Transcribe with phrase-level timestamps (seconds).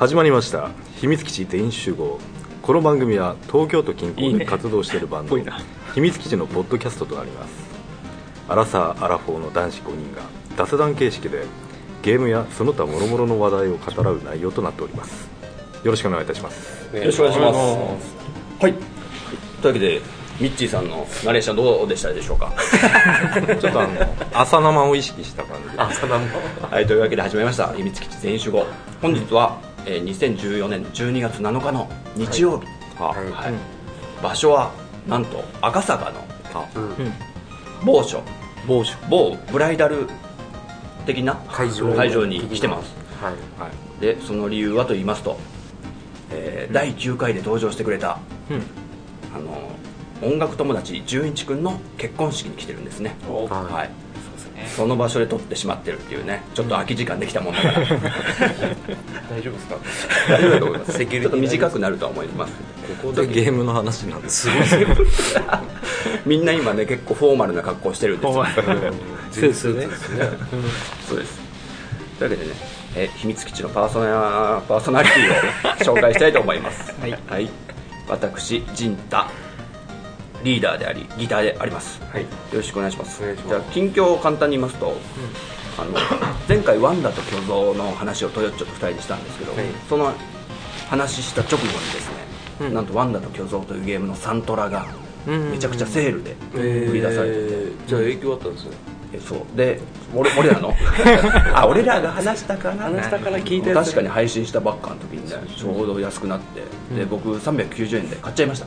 [0.00, 0.70] 始まりました。
[0.96, 2.18] 秘密基地全員集合。
[2.62, 5.52] この番組は東京都近郊で活動しているバンドいいね
[5.94, 7.52] 秘密基地のポッドキャストとなります。
[8.48, 10.22] アラサー・アラフォーの男子5人が
[10.56, 11.44] 雑談形式で
[12.02, 15.28] ゲームやその他諸々の話題を語らう内容となっております。
[15.84, 16.96] よろしくお願いいたします。
[16.96, 17.54] よろしくお願いします。
[18.64, 18.72] はい。
[18.72, 18.82] とい
[19.64, 20.00] うわけで
[20.40, 22.50] ミッチーさんのナレーションどうでしたでしょうか？
[23.60, 23.90] ちょっとあの
[24.32, 25.82] 朝生を意識した感じで。
[25.82, 26.16] 朝生。
[26.70, 27.68] はいというわけで始まりました。
[27.74, 28.64] 秘密基地全員集合。
[29.02, 32.66] 本日は、えー、2014年12月7日の日曜日、
[32.98, 33.14] は
[33.50, 34.22] い。
[34.22, 34.72] 場所は
[35.06, 36.20] なんと赤坂の
[37.84, 38.22] 某所。
[38.66, 38.96] 某所。
[39.08, 40.06] 某ブライダル
[41.06, 41.94] 的な会場。
[41.94, 42.94] 会場に来てます。
[43.22, 44.00] はい。
[44.00, 45.38] でその理由はと言いますと、
[46.30, 48.18] えー第9回で登場してくれた、
[48.50, 48.62] うん。
[49.34, 49.70] あの
[50.22, 53.16] 音楽友達純一君の結婚式に来てるんですね。
[53.26, 53.90] はい
[54.76, 56.42] その場所で撮ってしまってるっていうね。
[56.54, 57.80] ちょっと空き時間できたもんだから、
[59.30, 59.76] 大丈夫ですか？
[60.28, 61.04] 大丈夫だと思います。
[61.06, 62.52] ちょっと短くなるとは思います。
[63.02, 64.48] ここでゲームの話なんです。
[66.26, 68.44] みんな今ね結構フォーマルな格好してるんですよ
[69.32, 69.88] そうですね。
[71.08, 71.40] そうです。
[72.18, 72.56] というわけでね、
[72.96, 76.92] えー秘密基地のパーソナパーソナリティを紹介したいと思います。
[77.00, 77.48] はい。
[78.08, 79.24] 私陣太
[80.42, 82.22] リーダーでありギターであります、はい。
[82.22, 83.22] よろしくお願いします。
[83.22, 84.96] じゃあ近況を簡単に言いますと、
[85.78, 85.92] あの
[86.48, 89.64] 前回ワンダと巨像の話をトヨッチョと2人でしたんですけど、はい。
[89.88, 90.12] その
[90.88, 92.14] 話した直後にですね、
[92.60, 92.74] うん。
[92.74, 94.86] なんとワンダと巨像というゲームのサントラが
[95.26, 95.50] うん。
[95.50, 99.56] めちゃくちゃセールで売り出されてて、じゃあ影響あったんですねえそう。
[99.56, 99.80] で
[100.14, 100.74] 俺俺らの？
[101.54, 102.76] あ俺らが話したから。
[102.76, 106.60] 話したから聞いたやつ確かに配信したばっかの時にねちょうど安くなって、
[106.96, 108.66] で僕390円で買っちゃいました。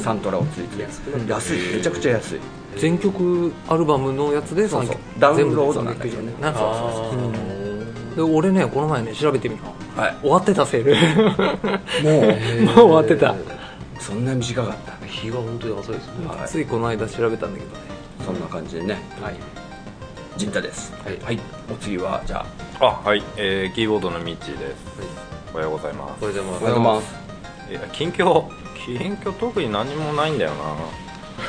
[0.00, 0.82] サントラをついて。
[1.28, 1.76] 安い。
[1.76, 2.40] めちゃくちゃ安い。
[2.76, 4.96] 全曲アルバムのやつでそうそう。
[5.18, 6.32] ダウンロードなんだけどね。
[6.40, 10.16] なんかそうそうで俺ねこの前ね調べてみたはい。
[10.20, 10.94] 終わってたセール。
[12.66, 13.30] も もう終わってた。
[13.30, 13.36] う
[13.98, 15.06] そんな短かった。
[15.06, 16.26] 日が本当に遅いですね。
[16.26, 16.48] はい。
[16.48, 17.88] ついこの間調べたんだけどね。
[18.24, 18.98] そんな感じでね。
[19.20, 19.34] はい
[20.38, 20.92] 陣太です。
[21.24, 21.38] はい。
[21.70, 22.46] お次はじゃ
[22.80, 22.84] あ。
[23.04, 24.76] あはい、えー、キーボードのミッチーです、
[25.52, 26.24] おはようございます。
[26.24, 27.72] おはようごおざいまはようございます。
[27.72, 28.44] いや近況
[28.86, 30.76] 近況特に何もないんだよな。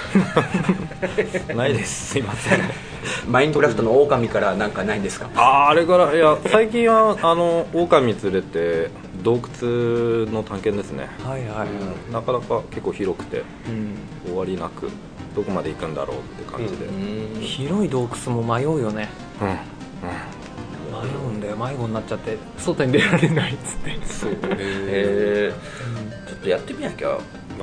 [1.56, 2.10] ないです。
[2.14, 2.60] すいません。
[3.28, 5.30] マインクラフトの狼からなんかないんですか？
[5.36, 8.90] あーあれからいや最近はあの狼連れて
[9.24, 11.08] 洞窟の探検ですね。
[11.24, 12.12] はいはい。
[12.12, 13.96] なかなか結構広くてうん。
[14.26, 14.90] 終わりなく
[15.36, 16.86] どこまで行くんだろうって感じで。
[16.86, 19.10] うん、広い洞窟も迷うよね。
[19.42, 19.48] うん。
[19.48, 21.56] 迷うんだよ。
[21.56, 24.06] 迷子になっちゃって外に出られないっつって。
[24.06, 24.32] そう。
[24.32, 25.54] へえ
[26.28, 27.18] ちょっとやってみなきゃ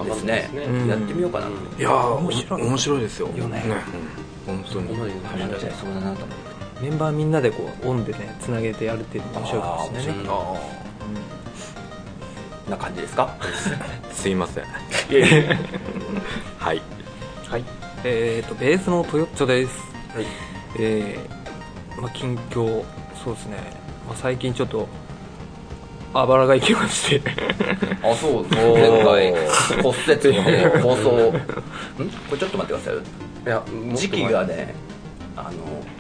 [0.05, 0.51] ですね。
[0.55, 0.89] うん。
[0.89, 1.47] やってみようかな。
[1.47, 2.63] といやー面白い。
[2.63, 3.29] 面白いですよ。
[3.37, 3.63] よね。
[4.49, 4.95] うん、本当に。
[5.25, 6.83] ハマっちゃいそうだなと思って。
[6.83, 10.25] メンバーみんなでこうオンでねつなげてやるっていうのも面白いかもしれないね。
[12.69, 12.77] な。
[12.77, 13.35] 感じですか？
[14.13, 14.65] すいません。
[16.59, 16.83] はい
[17.49, 17.65] はい。
[18.05, 19.79] えー、とベースのトヨッチョです。
[20.15, 20.27] はい。
[20.79, 22.85] えーまあ、近況
[23.25, 23.57] そうですね、
[24.07, 24.87] まあ、最近ちょっと
[26.13, 27.31] あばらが行きまして。
[28.03, 28.47] あそう。
[28.53, 29.35] 前回
[29.83, 31.11] 骨折の放送。
[32.03, 32.11] ん？
[32.11, 32.95] これちょっと待ってください。
[32.95, 33.63] いや
[33.95, 34.75] 時期がね
[35.37, 35.51] あの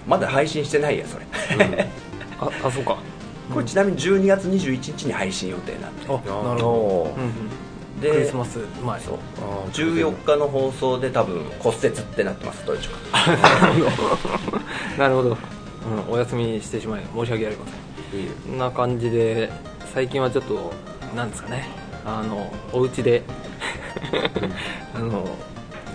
[0.06, 1.26] まだ配信してないやそれ。
[2.40, 2.96] ああそうか。
[3.52, 7.32] これちなみに12月21日に配信予定なんであなるほど、うんうん、
[8.00, 9.00] でクリスマス前。
[9.00, 9.18] そう。
[9.38, 14.60] あー14日の放送で多分骨折ってなってます どうでしょうか
[14.98, 15.36] なるほど、
[16.08, 17.66] うん、お休みしてしまい申し訳ありま
[18.12, 18.20] せん。
[18.20, 18.32] いいよ。
[18.46, 19.50] こんな感じで
[19.94, 20.72] 最近はちょっと
[21.14, 21.68] なんですかね。
[22.04, 23.22] あのお家で
[24.94, 25.26] あの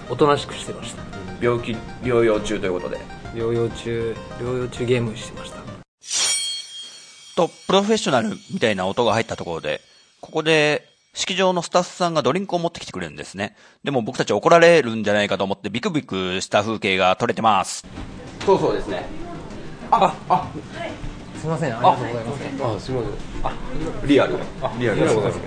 [0.09, 1.01] おとなしくしてました。
[1.41, 3.21] 病気療養中ということで。
[3.33, 5.61] 療養中療養中ゲームしてました。
[7.35, 9.81] と、プロフェッショナルみたいな音が入ったところで、
[10.19, 13.55] ここで、式場のスタッフさんがドリンクを持ってきてくれるんですね。
[13.83, 17.85] でも僕たち怒られるんじゃないかと思ってビクビクした風景が撮れてます。
[18.45, 19.05] そうそうですね。
[19.91, 20.47] あ、あ、
[21.37, 22.75] すいませんありがとうございます。
[22.77, 23.03] あすみま
[24.01, 24.07] せん。
[24.07, 24.37] リアル。
[24.79, 24.99] リアル。
[25.01, 25.39] でございます。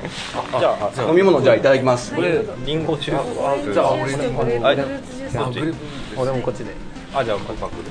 [0.58, 2.14] じゃあ、飲み物じゃあいただきます。
[2.14, 4.86] これリンゴジュースじゃあ俺はいどっ
[5.50, 5.60] ち
[6.16, 6.72] 俺もこっちで。
[7.14, 7.90] あじゃあパクパクで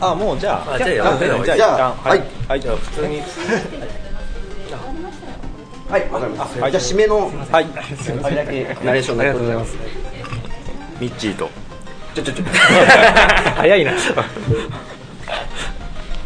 [0.00, 0.76] あもうじゃあ。
[0.76, 1.18] じゃあ
[1.56, 2.22] じゃあはい。
[2.48, 3.22] はいじゃあ普通に
[5.92, 6.70] はい、わかりました。
[6.70, 7.66] じゃあ、締めの、はい。
[8.24, 9.76] あれだけ、ナレーションありがとうございます。
[10.98, 11.50] ミッチーと。
[12.14, 12.44] ちょちょちょ。
[13.56, 13.92] 早いな。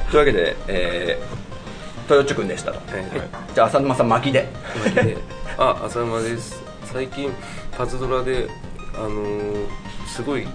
[0.09, 2.71] というわけで、えー、豊地君でした。
[2.71, 2.81] と。
[3.57, 4.49] じゃあ、浅沼さん巻きで。
[4.95, 5.17] で。
[5.59, 6.63] あ浅山です。
[6.85, 7.33] 最近
[7.77, 8.47] パズドラで
[8.95, 9.67] あのー
[10.07, 10.47] すごい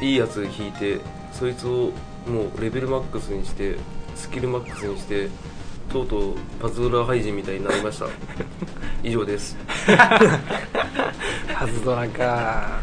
[0.00, 1.00] いいやつ弾いて
[1.32, 1.90] そいつを
[2.26, 3.76] もうレベルマックスにして
[4.14, 5.28] スキルマックスにして
[5.94, 8.06] とうとうパズドラ廃人みたいになりました？
[9.04, 9.56] 以上です。
[9.86, 12.80] パズドラか。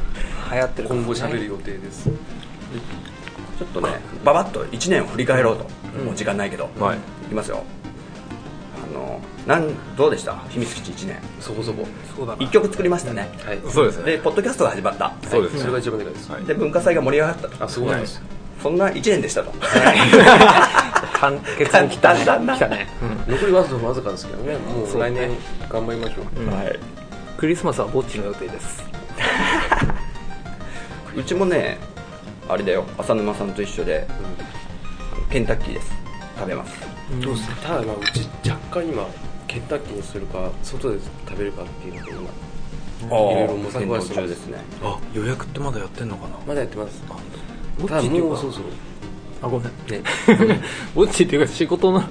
[0.51, 2.05] 流行ってるね今後喋る予定です。
[2.05, 3.89] ちょっとね
[4.23, 5.63] ババッと1年を振り返ろうと、
[6.05, 6.97] もう時間ないけど、はい。
[6.97, 6.99] い
[7.29, 7.63] きますよ。
[8.91, 10.35] あのなんどうでした？
[10.49, 11.17] 秘密基地1年。
[11.39, 11.85] そこそこ。
[12.15, 12.39] そうだな。
[12.39, 13.59] 1曲作りましたね、はい。
[13.69, 14.03] そうですね。
[14.13, 15.13] でポッドキャストが始まった。
[15.29, 17.63] そうですそれが一番でかいです、はいで文化祭が盛り上がったと。
[17.65, 18.21] あすごいです、
[18.63, 19.51] そんな1年でしたと
[21.21, 22.87] 簡潔に来たねだ来たね、
[23.27, 24.57] 残りわずかわずかですけどね。
[24.57, 25.29] もそう来年
[25.69, 26.51] 頑張りましょう、うん。
[26.51, 26.79] はい。
[27.37, 28.83] クリスマスはぼっちの予定です。
[31.15, 31.77] うちもね
[32.49, 32.85] あれだよ。
[32.97, 34.07] 浅沼さんと一緒で
[35.29, 35.91] ケンタッキーです。
[36.39, 36.73] 食べます。
[37.21, 37.55] どうする？
[37.57, 39.05] ただまあうち若干今
[39.45, 44.47] ケンタッキーにするか外で食べるかっていうので今いろいろ模索はしてです。
[44.47, 46.35] ねあ予約ってまだやってんのかな？
[46.47, 47.03] まだやってます。
[47.79, 48.65] ぼただもうそろそろ
[49.41, 49.71] あごめん。
[49.89, 50.03] ね。
[50.93, 52.03] ぼっちっていうか仕事の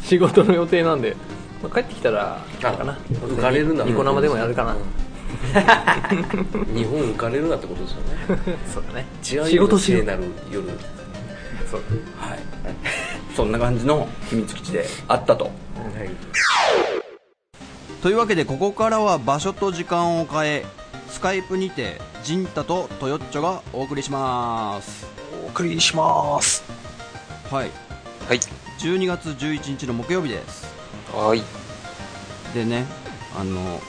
[0.00, 1.16] 仕事の予定なんで、
[1.62, 2.98] まあ、帰ってきたらあれかな。
[3.10, 3.84] 浮かれるな。
[3.84, 4.76] ニコ生でもやるかな、
[6.74, 8.58] 日本浮かれるなってことですよね。
[8.72, 9.06] そうだね。
[9.22, 10.68] 違う仕事しなる夜。
[11.70, 11.80] そう。
[12.18, 12.38] はい。
[13.34, 15.44] そんな感じの秘密基地であったと。
[15.44, 16.10] はい。
[18.02, 20.64] というわけでここからは場所と時間を変え
[21.08, 25.15] スカイプにてジンタとトヨッチョがお送りしますお
[25.56, 26.62] 送りします。
[27.50, 27.70] はい。
[28.28, 28.40] はい。
[28.78, 30.66] 12月11日の木曜日です。
[31.14, 31.42] はい。
[32.52, 32.84] でね
[33.34, 33.80] あの、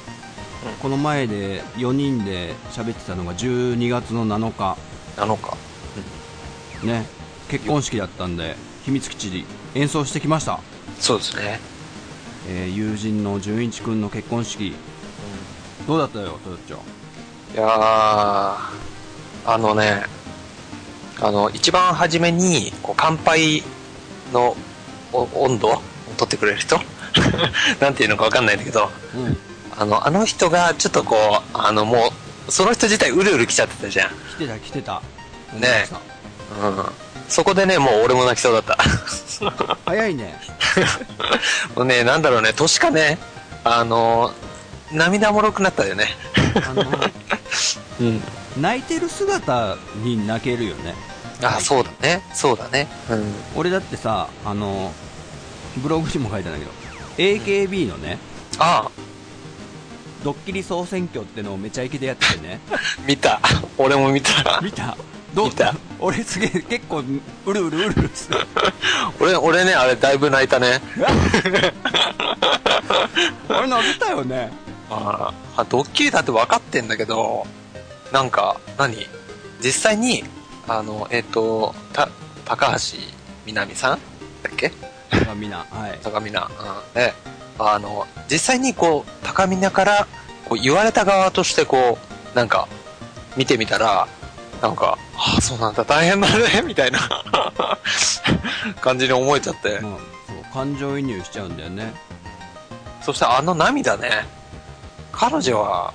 [0.82, 4.78] この前で4人で喋ってたのが12月の7日。
[5.18, 5.36] 7
[6.82, 6.88] 日。
[6.88, 7.06] ね
[7.50, 8.56] 結婚式だったんで
[8.86, 9.44] 秘密基地で
[9.76, 10.62] 演奏してきました、
[11.02, 11.60] そうですね。
[12.48, 14.74] えー友人の純一君の結婚式。
[15.86, 16.78] どうだったよトヨッチョ
[17.56, 17.76] いやー
[19.46, 20.17] あのね
[21.22, 23.64] あの一番初めにこう乾杯
[24.34, 24.56] の
[25.14, 25.82] お温度を
[26.18, 26.80] 取ってくれる人？
[27.80, 29.38] なんていうのかわかんないんだけどうん。
[29.80, 31.16] あのあの人がちょっとこ
[31.54, 32.12] うあのも
[32.48, 34.10] うその人自体うるうる来ちゃってたじゃん。
[34.10, 35.02] 来てた来てた。
[35.54, 36.02] ねまし
[36.62, 36.86] たうん。
[37.30, 38.78] そこでねもう俺も泣きそうだった。
[39.86, 40.40] 早いね。
[41.76, 43.18] もうねなんだろうね年かね
[43.64, 44.34] あの
[44.92, 46.16] 涙もろくなったよね。
[46.68, 46.84] あの
[48.00, 48.22] うん。
[48.62, 50.96] 泣いてる姿に泣けるよね。
[51.44, 52.24] あそうだね。
[52.34, 52.88] そうだね。
[53.10, 53.34] うん。
[53.56, 54.92] 俺だってさあの
[55.78, 56.72] ブログにも書いたんだけど
[57.18, 58.18] AKB のね
[58.60, 58.90] あ。
[60.24, 62.60] ドッキリ総選挙ってのをめちゃイケでやっててね。
[63.08, 63.40] 見た。
[63.78, 64.60] 俺も見た。
[64.64, 64.98] 見た？
[65.36, 65.50] どう？
[65.50, 65.76] 見た。
[66.00, 67.04] 俺すげえ結構
[67.46, 68.10] うるうるうるうる
[69.20, 70.82] 俺俺ねあれだいぶ泣いたね。
[73.50, 74.52] 俺泣けたよね。
[74.90, 77.46] ああドッキリだって分かってんだけど
[78.12, 78.96] なんか何？
[79.62, 80.24] 実際に
[80.68, 82.10] あのえっ、とた
[82.46, 82.98] 高橋
[83.46, 84.00] みなみさん？
[84.44, 84.72] だっけ？
[85.26, 86.00] がみんなはい。
[86.04, 87.14] 高見菜、うん、で
[87.60, 90.08] あの実際にこう高見菜から
[90.46, 91.98] こう言われた側としてこ
[92.34, 92.68] うなんか
[93.36, 94.08] 見てみたら
[94.62, 97.00] なんかああそうなんだ大変だね みたいな
[98.82, 99.80] 感じに思えちゃって。
[99.80, 99.92] まあ
[100.28, 101.94] そう感情移入しちゃうんだよね。
[103.02, 104.26] そしてあの涙ね。
[105.12, 105.94] 彼女は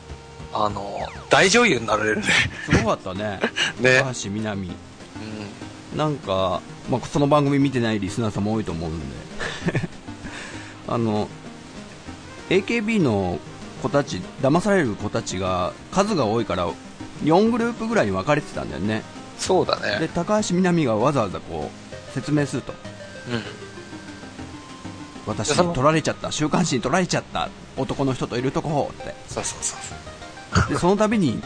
[0.52, 0.98] あの
[1.30, 2.26] 大女優になられるね。
[2.70, 3.40] すごかったね。
[3.80, 3.98] ね。
[4.00, 4.68] 高橋みなみ。
[4.68, 5.98] うん。
[5.98, 9.06] なんか、まあ、その番組見てないリスナーさんも多いと思うんで。
[10.88, 11.28] あの
[12.50, 13.38] AKB の
[13.82, 16.68] 子たち騙される子たちが数が多いから
[17.24, 19.02] 4グループぐらいに分かれてたんだよね。
[19.38, 22.74] そうだでね高橋みなみがわざわざこう説明すると。
[23.30, 23.42] うん。
[25.26, 26.30] 私でその取られちゃった。
[26.32, 27.48] 週刊誌に取られちゃった。
[27.76, 29.14] 男の人といるとこって。
[29.28, 29.98] そうそうそうそう
[30.68, 31.42] でその度に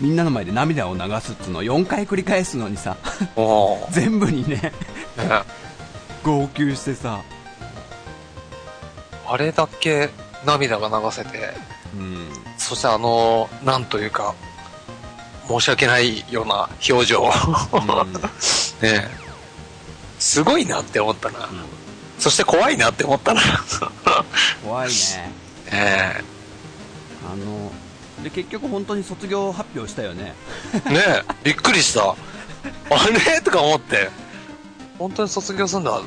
[0.00, 2.96] みんなの前で涙を流すっつうのを4回繰り返すのにさ
[3.90, 4.72] 全部にねね。
[6.22, 7.20] 号泣してさ。
[9.26, 10.10] あれだけ
[10.44, 11.54] 涙が流せて
[11.94, 12.28] うん。
[12.58, 14.34] そしてあのなんというか
[15.48, 17.30] 申し訳ないような表情 ね。
[18.82, 19.08] え
[20.18, 21.48] すごいなって思ったな、
[22.18, 23.40] そして怖いなって思ったな。
[24.64, 24.94] 怖いね。
[25.72, 26.22] え
[27.26, 27.72] あの
[28.22, 30.34] で結局本当に卒業発表したよね。
[30.86, 32.10] えねえびっくりした。
[32.10, 32.14] あ
[33.34, 33.40] れ？
[33.40, 34.08] とか思って。
[34.98, 36.00] 本当に卒業するんだ。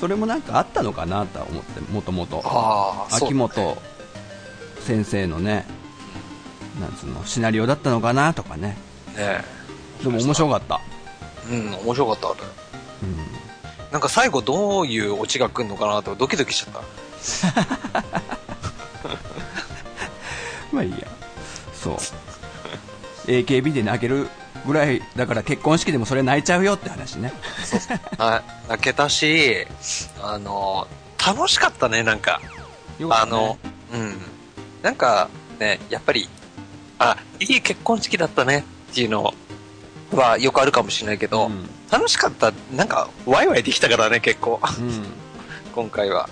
[0.00, 2.42] それもなんかあったのかなとは思ってもともと
[3.12, 3.80] 秋元
[4.80, 5.64] 先生のね
[6.80, 8.76] なんつうのシナリオだったのかなとかね。
[9.16, 9.44] ね
[10.02, 10.80] でも面白かった、
[11.50, 12.40] えうん面白かったあれ。
[13.04, 13.16] うん、
[13.92, 16.82] なんか最後どういうオチが来るのかなとドキドキしちゃっ
[18.02, 18.12] た。
[20.72, 21.06] まあいいや
[21.82, 21.96] そう
[23.26, 24.28] AKB で泣ける
[24.66, 27.32] ぐらいだから結婚式でもそれ泣いちゃうよって話ね
[28.18, 29.66] はい、泣けたし、
[30.22, 30.86] あの、
[31.24, 32.40] 楽しかったね、なんか。
[32.98, 33.58] ねあの、
[33.92, 34.16] うん。
[34.82, 36.28] なんかね、やっぱり、
[36.98, 39.34] あ、いい結婚式だったねっていうの
[40.12, 42.54] はよくあるかもしれないけど、うん楽しかった。
[42.74, 44.58] なんか、ワイワイできたからね、結構。
[44.78, 45.04] うん。
[45.74, 46.26] 今回は。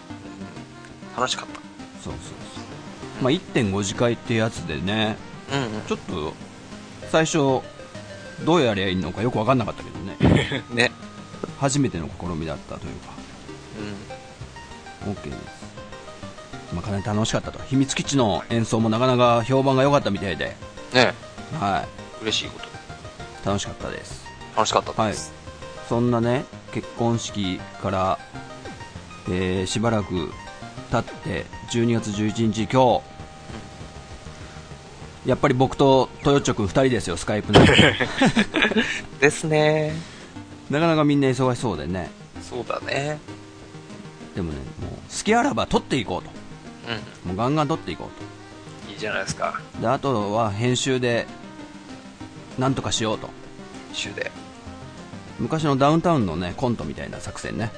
[1.15, 1.47] うん楽しかっ
[2.03, 2.31] そうそうそ
[3.21, 3.23] う。
[3.23, 5.30] まあ、1.5次会ってやつでね、た。
[5.53, 5.83] うんうん。
[5.87, 6.35] ちょっと、
[7.11, 7.61] 最初、
[8.45, 10.63] どうやりゃいいのかよくわかんなかったけどね。
[10.73, 10.93] ね。
[11.59, 13.13] 初めての試みだったというか、
[15.07, 15.13] うん。
[15.13, 15.61] OK です。
[16.75, 17.59] まあ、かなり楽しかったと。
[17.69, 20.57] 秘密基地の演奏もなかなか評判が良かったみたいで、
[20.93, 21.15] ね
[21.59, 21.85] は
[22.23, 22.65] 嬉しいこと。
[22.67, 22.71] い。
[23.47, 24.25] 楽しかったです。
[24.57, 25.33] 楽しかったはいです。。
[25.89, 28.19] そんなね、結婚式から、
[29.29, 30.33] えーしばらく
[30.91, 33.03] 経って、12月11日今日、
[35.27, 37.61] やっぱり僕とトヨッチョ君2人ですよ、スカイプの。
[39.21, 39.95] ですね。
[40.71, 42.11] なかなかみんな忙しそうでね。
[42.43, 43.19] そうだね。
[44.35, 46.31] でもね、もう、好きあらば撮っていこうと。
[47.25, 48.09] うもうガンガン撮っていこ
[48.87, 48.93] うん。
[48.93, 49.61] いいじゃないですか。
[49.75, 49.83] と。
[49.83, 51.27] で、あとは編集で、
[52.59, 53.29] なんとかしようと。
[53.93, 54.31] 一周で。
[55.39, 57.73] 昔のダウンタウンのね、コントみたいな作戦ね。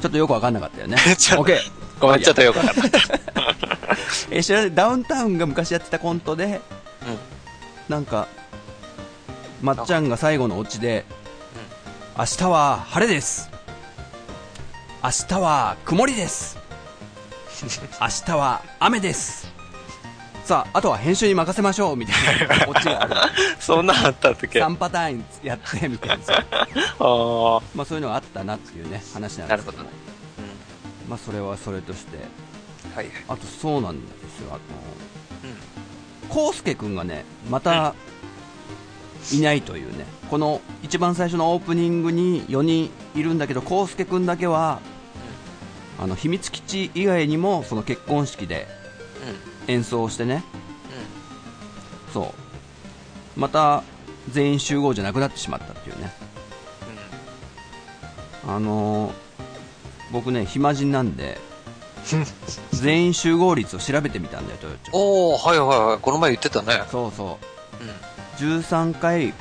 [0.00, 0.96] ちょっとよくわかんなかったよね。
[1.18, 1.56] ちょ OK!
[1.98, 2.90] ごめん、ちょっとよくわかんない。
[4.30, 6.60] え、知らないダウンタウンが昔やってたコントで、
[7.06, 7.18] うん。
[7.88, 8.26] なんか、
[9.62, 11.04] まっちゃんが最後のオチで、
[12.18, 13.50] 明日は晴れです。
[15.02, 16.58] 明日は曇りです。
[18.00, 19.48] 明日は雨です。
[20.44, 23.14] さあ、あとは編集に任せましょう、みたいな オチがある。
[23.60, 24.62] そんなんあったっけ？
[24.62, 26.44] あ3パターンやって、みたいなさ。
[26.52, 27.60] あ。
[27.74, 29.88] まあそういうのがあったなっていうね、話なんですけどなるほどね。
[31.08, 32.22] まあそれはそれとして、うん。
[32.98, 33.14] はいはい。
[33.28, 36.28] あとそうなんですよ、あの、うん。
[36.28, 37.94] コウスケくんがね、また、
[39.32, 44.80] いないというね、この一番最初のオープニングに4人いるんだけど、コウスケくんだけは、
[46.00, 48.66] あの、秘密基地以外にも、その結婚式で
[49.66, 49.74] うん。
[49.74, 50.42] 演奏をしてね、
[52.12, 52.34] そ
[53.36, 53.84] う、また
[54.30, 56.12] 全員集合じゃなくなってしまったっていうね、
[58.46, 59.28] あのー
[60.10, 61.38] 僕ね、暇人なんで、
[62.72, 64.96] 全員集合率を調べてみたんだよ、トヨッチョ。
[64.96, 65.98] おー、はいはいはい。
[65.98, 66.82] この前言ってたね。
[66.90, 67.38] そうそ
[67.80, 67.84] う。
[67.84, 68.58] うん。
[68.58, 69.34] 13回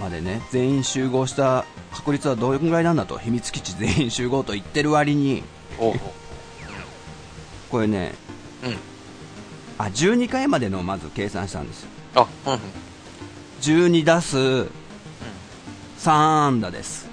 [0.00, 5.42] までね全員集合した確率はどれくらいなんだと秘密基地全員集合と言ってる割に
[5.78, 5.94] おう
[7.70, 8.14] これね
[8.64, 8.76] うん。
[9.78, 12.60] あ12回までのまず計算したんですよあ、うんうん。
[13.60, 14.38] 12打数
[15.98, 17.07] 3安打です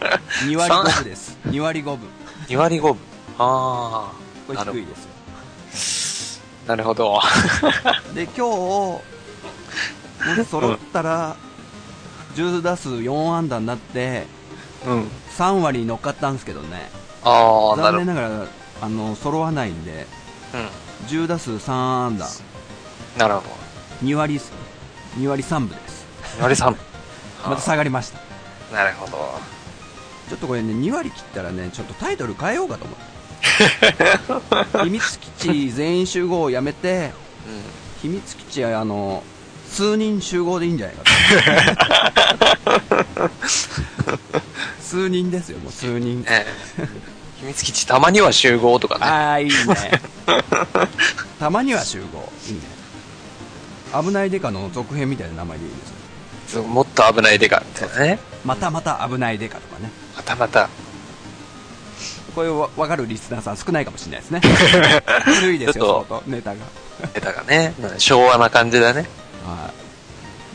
[0.46, 2.08] 2割5分です2割5分
[2.48, 2.96] 2割5分。
[3.38, 4.12] あ
[4.46, 6.68] これ低いですよあ。
[6.68, 7.20] なるほど。
[8.14, 9.02] で今日も
[10.36, 11.36] し揃ったら
[12.34, 14.26] 10打数4安打になって
[14.84, 15.10] うん。
[15.38, 16.90] 3割に乗っかったんですけどね
[17.22, 18.28] ああ、残念ながら
[18.82, 20.06] あの揃わないんで
[20.52, 20.58] ど。
[20.58, 20.68] うん。
[21.06, 22.26] 10打数3安打
[23.16, 23.42] なるほ
[24.04, 24.40] 2割
[25.18, 26.04] 2割3分です
[26.38, 26.40] ど。
[26.40, 26.76] 2割3分。
[27.50, 28.18] また下がりました
[28.74, 29.59] なるほど。
[30.30, 33.10] ちょっとこれね2割切ったらねちょっとタイトル変えようかと思って。
[34.84, 37.10] 秘密基地全員集合をやめて
[37.46, 39.24] う秘密基地はあの
[39.68, 41.02] 数人集合でいいんじゃないか
[43.18, 43.30] と。
[44.80, 46.20] 数人ですよもう数人。
[46.20, 46.24] ん。
[46.28, 46.46] え
[46.78, 46.88] え。
[47.40, 49.04] 秘密基地たまには集合とかね。
[49.06, 50.00] ああいいね。
[51.40, 52.32] たまには集合。
[52.46, 52.60] いいね。
[54.00, 55.99] 危ないデカの続編みたいな名前でいいですね
[56.50, 58.18] そうもっと危ないデカみたいなね。
[58.44, 60.68] またまた危ないデカとかねまたまた。
[62.34, 64.40] これわ分かるリスナーさん少ないかもしれないですね
[65.40, 66.60] 古いですよちょっ相当ネタが
[67.12, 67.74] デカがね。
[67.98, 69.08] 昭和な感じだね。
[69.44, 69.70] は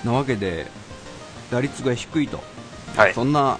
[0.03, 0.67] いなわけで
[1.51, 2.43] 打率が低いと、
[2.95, 3.13] はい。
[3.13, 3.57] そんな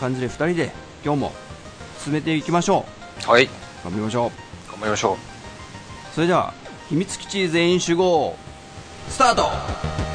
[0.00, 0.72] 感じで2人で
[1.04, 1.32] 今日も
[2.02, 2.84] 進めていきましょ
[3.26, 3.44] はい。
[3.44, 3.48] う
[3.84, 4.26] 頑張りましょ
[4.68, 6.14] う頑張りましょう。
[6.14, 6.54] それでは
[6.88, 8.36] 秘密基地全員集合
[9.08, 10.13] スタート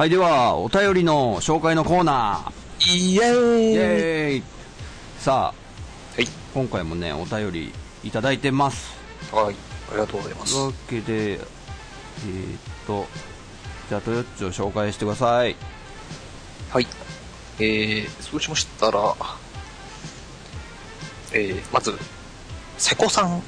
[0.00, 4.42] はいではお便りの紹介のコーナイエーーイイエーイ
[5.18, 6.26] さあはい。
[6.54, 7.70] 今回もねお便り
[8.02, 8.96] いただいてます
[9.30, 9.54] はい。
[9.90, 10.66] ありがとうございますという。
[10.68, 11.40] わけでえー、っ
[12.86, 13.06] と
[13.90, 15.54] じゃあトヨッチを紹介してください
[16.70, 16.86] はい。
[17.58, 19.14] えー、そうしましたら、
[21.34, 21.92] えー、まず、
[22.78, 23.42] 瀬古さん、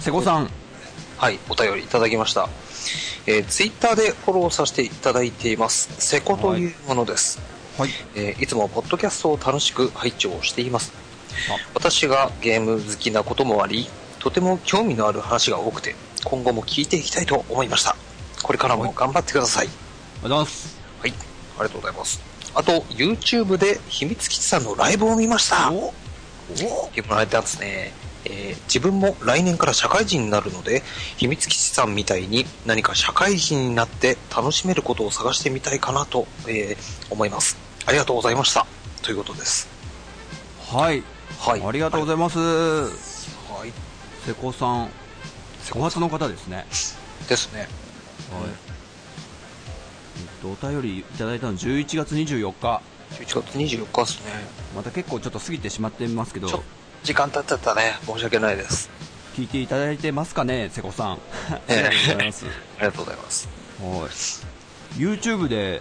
[0.00, 0.50] 瀬古さん。
[1.16, 2.48] はい、お便りいただきました。
[3.26, 5.88] えー、ツイッターでフォローさせていただいています。
[5.98, 7.40] 瀬古というものです。
[7.78, 7.90] はい。
[8.14, 10.92] えーいつもポッドキャストを楽しく拝聴しています。
[11.50, 11.56] あ。
[11.74, 17.96] 私がゲーム好きなこともありとても興味のある話が多くて今後も聞いていきたいと思いました。
[18.42, 19.66] これからも頑張ってください。
[19.66, 20.80] ありがとうございます。
[21.00, 21.10] はい。
[21.10, 22.20] ありがとうございます。
[22.54, 25.72] あと YouTube で秘密基地さんのライブを見ました。
[25.72, 25.86] お。
[25.86, 25.94] お。
[26.94, 27.92] 見てもらえたんですね、
[28.24, 30.82] えー自分も来年から社会人になるので
[31.16, 38.66] 秘密基地さんみたいに何か社会人になって楽しめることを探してみたいかなと、えー思いますありがとうございました
[39.02, 39.68] ということです
[40.72, 41.02] はい。
[41.38, 42.38] はいありがとうございます。
[42.38, 42.86] は
[43.66, 43.72] い
[44.24, 44.90] 瀬古さん。
[45.70, 46.56] 小松の方ですね。
[46.56, 46.66] はい。
[47.28, 47.68] ですね
[50.16, 52.80] えっと、お便りいただいたの11月24日。
[53.12, 54.32] 11月24日ですね
[54.74, 56.48] また結構ちょっと過ぎてしまってますけど
[57.02, 58.90] 時間経っちゃったね申し訳ないです
[59.34, 61.12] 聞いていただいてますかね、瀬古さん。
[61.12, 61.18] あ
[61.66, 62.46] ええりがとうございます。
[62.46, 63.48] ありがとうございます
[63.80, 63.86] は
[64.98, 65.00] い。
[65.00, 65.80] YouTube で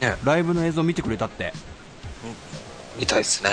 [0.00, 1.52] ねライブの映像見てくれたって
[2.98, 3.50] 見たいですね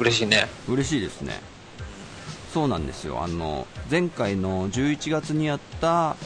[0.00, 1.40] 嬉しいね嬉しいですね。
[2.52, 3.22] そうなんですよ。
[3.22, 6.16] あの、前回の11月にやった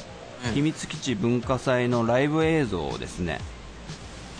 [0.46, 3.40] うん秘密基地文化祭のライブ映像をですね、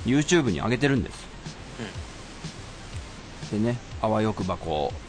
[0.05, 1.27] YouTube に上げてるんです。
[3.53, 5.06] でね、あわよくばこう、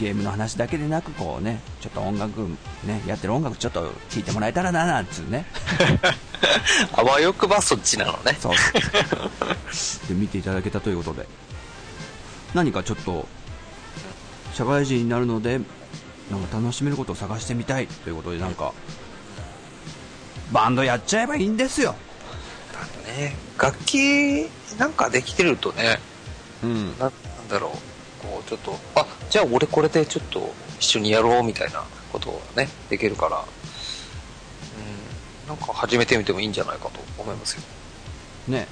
[0.00, 2.40] ゲームの話だけでなくこうね、ちょっと音楽
[2.84, 5.46] ね、やってる音楽ちょっと聴いてもらえたらななんつうね。
[6.92, 8.52] あわよくばそっちなのねそう。
[10.08, 11.26] で、見ていただけたということで。
[12.54, 13.26] 何かちょっと、
[14.54, 15.60] 社会人になるので、
[16.30, 18.72] なんか楽しめることを探してみたいということで、なんか、
[20.52, 21.94] バンドやっちゃえばいいんですよ。
[23.18, 25.98] ね楽器なんかできてるとね
[26.62, 26.98] うん。
[26.98, 27.12] ななん
[27.48, 27.87] だろう
[28.22, 33.40] こうちょっとあじゃあ俺これでちょっと一緒にやろうみたいなことをねできるからう
[35.46, 37.62] んなんか始めてみてもいいんじゃないかと思いますよ
[38.48, 38.66] ね。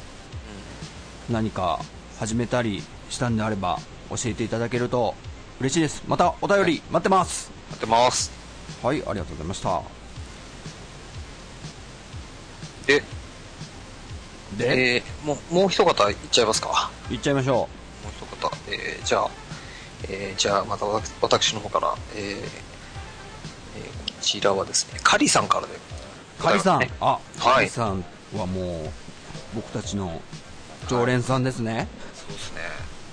[1.30, 1.80] 何か
[2.18, 3.78] 始めたりしたんであれば、
[4.11, 5.14] 教えていただけると
[5.61, 6.04] 嬉しいです。
[6.06, 7.50] またお便り待ってます。
[7.70, 8.30] やってます
[8.82, 9.82] はい、ありがとうございました。
[12.87, 13.02] で
[14.56, 17.68] で、えーもうもう一方いっちゃいますか行っちゃいましょもう
[18.78, 19.30] えーじゃあ、
[20.08, 22.46] えーじゃあまた私私の方から、えーえー
[24.16, 26.42] こちらはですねカリさんからでう。
[26.42, 28.04] カリさん、ねあ、はいカリさん
[28.36, 28.90] はもう、
[29.54, 30.20] 僕たちの
[30.88, 31.86] 常連さんですね。
[32.14, 32.60] そうですね。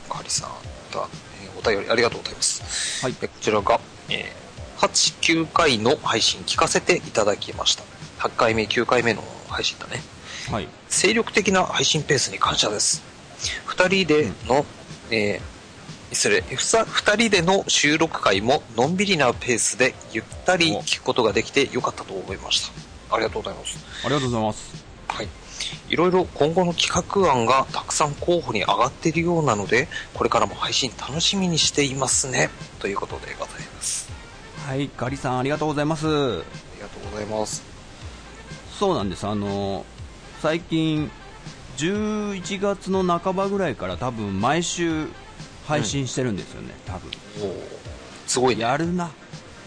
[0.09, 0.49] カリさん
[0.93, 1.07] が、
[1.43, 3.03] えーお便りありがとうございます。
[3.05, 4.43] はいでこちらが、えー
[4.87, 7.83] 8、9回の配信聞かせていただきました。
[8.19, 10.01] 8回目、9回目の配信だね。
[10.51, 10.67] はい。
[10.89, 13.01] 精力的な配信ペースに感謝です。
[13.67, 14.65] 2人での、
[15.11, 15.52] えー
[16.13, 22.71] 失礼、ふさ2人での収録回ものんびりなペースでゆったり聞くことができてよかったと思いまし
[23.09, 23.15] た。
[23.15, 23.77] ありがとうございます。
[24.05, 24.85] ありがとうございます。
[25.07, 25.27] はい。
[25.89, 32.49] いろいろ今後の企画案がたくさん候補に上がっているようなので、これからも配信楽しみにしていますね。
[32.79, 34.11] ということでございます。
[34.67, 36.07] はい、ガリさんありがとうございます。
[36.07, 37.63] ありがとうございます。
[38.79, 39.27] そうなんです。
[39.27, 39.85] あの、
[40.41, 41.11] 最近、
[41.77, 45.07] 11月の半ばぐらいから多分毎週
[45.65, 47.11] 配信してるんですよね、多分。
[47.41, 47.53] おー
[48.27, 48.61] すごいね。
[48.63, 49.11] やるな。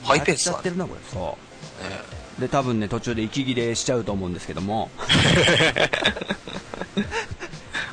[0.03, 1.01] ハイペースだねやっちゃってるな、これ。
[1.11, 1.39] そ
[2.39, 2.41] う。
[2.41, 4.91] で、多分ね、途中で息切れしちゃうと思うんですけども、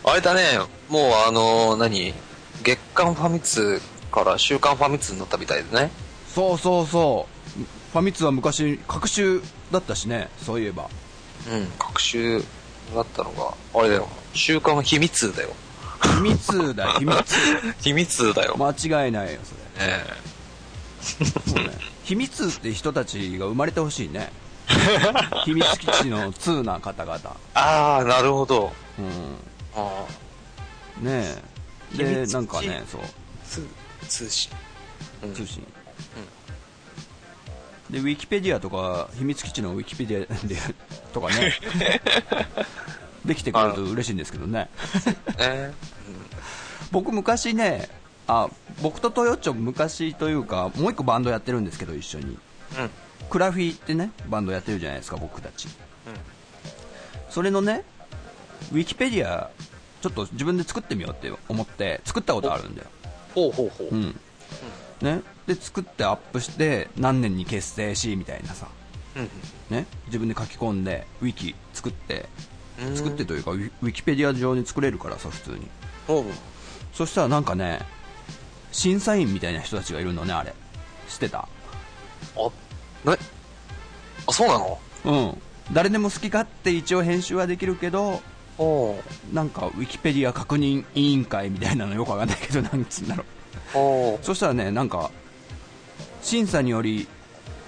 [0.03, 2.13] あれだね、もうあのー何？
[2.61, 5.91] 月間ファミ通から週刊ファミ通になったみたいでね。
[6.33, 7.61] そうそうそう。
[7.93, 10.89] ファミ通は昔、各週だったしね、そういえば。
[11.49, 12.43] うん、各週
[12.93, 15.49] だったのが、あれだよ、週刊秘密だよ。
[16.17, 17.37] 秘密だよ、 秘密。
[17.81, 18.55] 秘密だよ。
[18.57, 19.87] 間違いないよ、それ。
[19.87, 20.03] ね
[21.47, 21.77] そうね。
[22.03, 24.31] 秘密って人たちが生まれてほしいね。
[25.45, 27.19] 秘密基地の通な方々。
[27.53, 28.73] ああ、なるほど。
[28.97, 29.35] うん。
[29.75, 31.35] あーね
[31.95, 31.97] え。
[31.97, 33.01] で、なんかね、そう、
[33.45, 33.67] 通
[34.07, 34.51] 通信。
[35.23, 35.65] うん通信。
[37.89, 40.57] で、ウィキペディアとか、秘密基地のウィキペディアで
[41.13, 41.53] とかね、
[43.25, 44.69] できてくれると嬉しいんですけどね。
[45.37, 45.71] え
[46.91, 47.89] 僕昔ね、
[48.27, 48.49] あ、
[48.81, 52.37] 僕とトヨッチョ昔というか、もう一個バンドやってるんですけど、一緒に。
[52.73, 52.89] ーうん。
[53.29, 55.67] クラフィーってね、バンドやってるじゃないですか、僕たち。
[57.29, 57.83] それのね、
[58.71, 59.49] ウィキペディア、
[60.01, 62.87] ちょっと自分で作ってみようって思って、作ったことあるんだよ。
[63.33, 63.87] ほうほうほう。
[63.87, 64.19] うん。
[65.01, 65.21] ね。
[65.47, 68.67] で、作ってアップして、何年に結成し、みたいなさ。
[69.15, 69.29] うん
[69.75, 69.87] ね。
[70.05, 72.52] 自分で書き込んで、ウィキ作って、うん
[72.95, 75.67] 作ってというか、ウィキペディア上に作れるからさ、普通に。
[76.93, 77.79] そしたらなんかね、
[78.71, 80.53] 審査員みたいな人たちがいるのね、あれ。
[81.07, 81.47] 知ってた？
[82.35, 82.49] あ、
[83.03, 83.17] な、
[84.27, 84.79] あ、そうなの？
[85.05, 85.41] うん。
[85.71, 88.21] 誰でも好き勝手一応編集はできるけど、
[89.31, 93.25] なんか、ウィキペディア確認委員会みたいなのよくわかんないけど、なんつうんだろう。
[93.77, 95.09] おうそしたらね、なんか、
[96.21, 97.07] 審査により、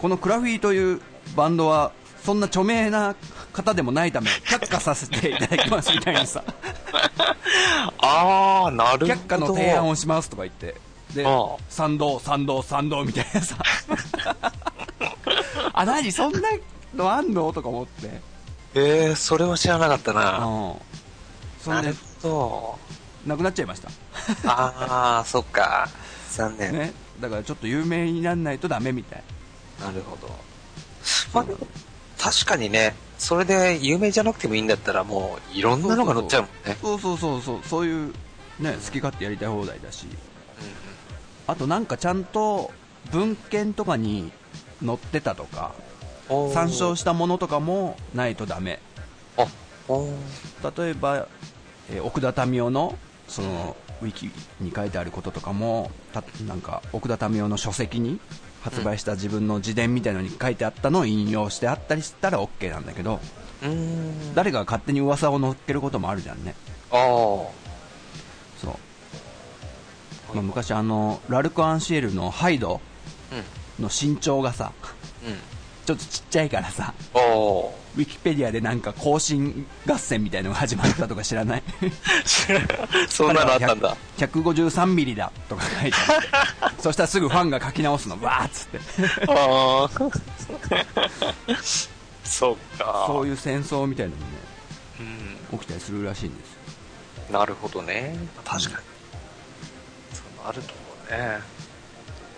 [0.01, 1.01] このクラフィーという
[1.35, 1.91] バンドは、
[2.23, 3.15] そんな著名な
[3.55, 6.43] 方でもないため、却下させていただきますみたいにさ、
[7.99, 9.05] あー、なるほど。
[9.07, 10.75] 却下の提案をしますとか言って、
[11.13, 13.55] でああ、賛同、賛同、賛同みたいなさ、
[15.73, 16.11] あ、何？
[16.11, 16.39] そんな
[16.93, 17.51] のあんの？
[17.53, 18.21] とか思って、
[18.75, 20.39] えー、それは知らなかったな。
[20.39, 20.75] うん。
[21.63, 22.77] それでなる、ほ
[23.25, 23.87] なくなっちゃいました。
[23.87, 23.93] ど。
[24.45, 25.87] あー、そっか。
[26.31, 26.73] 残念。
[26.73, 26.93] ね。
[27.21, 29.23] だからちょっと有名にならないとダメみたい。
[29.79, 30.29] なるほど。
[31.33, 31.45] まあ、
[32.21, 36.77] 確かにね、それで有名じゃなくてもいいんだったらもういろんなのが載っちゃうもんね。
[36.81, 38.13] そうそうそうそう、そういう、
[38.59, 40.07] ね、好き勝手やりたい放題だし。
[41.47, 42.71] あとなんかちゃんと
[43.11, 44.31] 文献とかに
[44.83, 45.73] 載ってたとか、
[46.53, 48.79] 参照したものとかもないとダメ。
[49.37, 49.45] あ、
[50.77, 51.27] 例えば、
[51.89, 52.97] えー奥田民生の、
[53.27, 58.19] その、ウィキに書いてあることとかも、たなんか、奥田民生の書籍に
[58.65, 63.19] 発売した自分の自伝みたいのに書いてあったのを引用してあったりしたら OK なんだけど。
[64.33, 66.55] 誰かが勝手に噂を乗っけることもあるじゃんね。
[66.91, 67.47] あー。
[68.59, 68.79] そ
[70.33, 70.35] う。
[70.35, 72.81] まあ、昔あの、ラルク・アンシエルのハイド
[73.79, 74.71] うの身長がさ、
[75.25, 75.29] ん。
[75.29, 75.35] うん。
[75.85, 76.93] ちょっとちっちゃいからさ。
[77.95, 81.63] ウィキペディアでなんか更新合戦みたいのが始まったとか知らない？
[83.07, 83.95] そんなのあったんだ。
[84.17, 85.97] 153ミリだとか書いて
[86.61, 88.79] あってそしたらすぐファンが書き直すのわーっつって
[89.29, 90.09] あー。
[92.23, 93.05] そっか。
[93.07, 94.31] そういう戦争みたいなのもね
[95.51, 95.59] うん。
[95.59, 98.15] 起きたりするらしいんですよなるほどね。
[98.43, 98.75] 確かに。
[100.13, 101.39] そうなると思うね。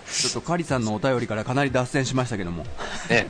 [0.10, 2.64] ちょっとカリさんのお便りからかなり脱線しましたけども
[3.10, 3.30] ね。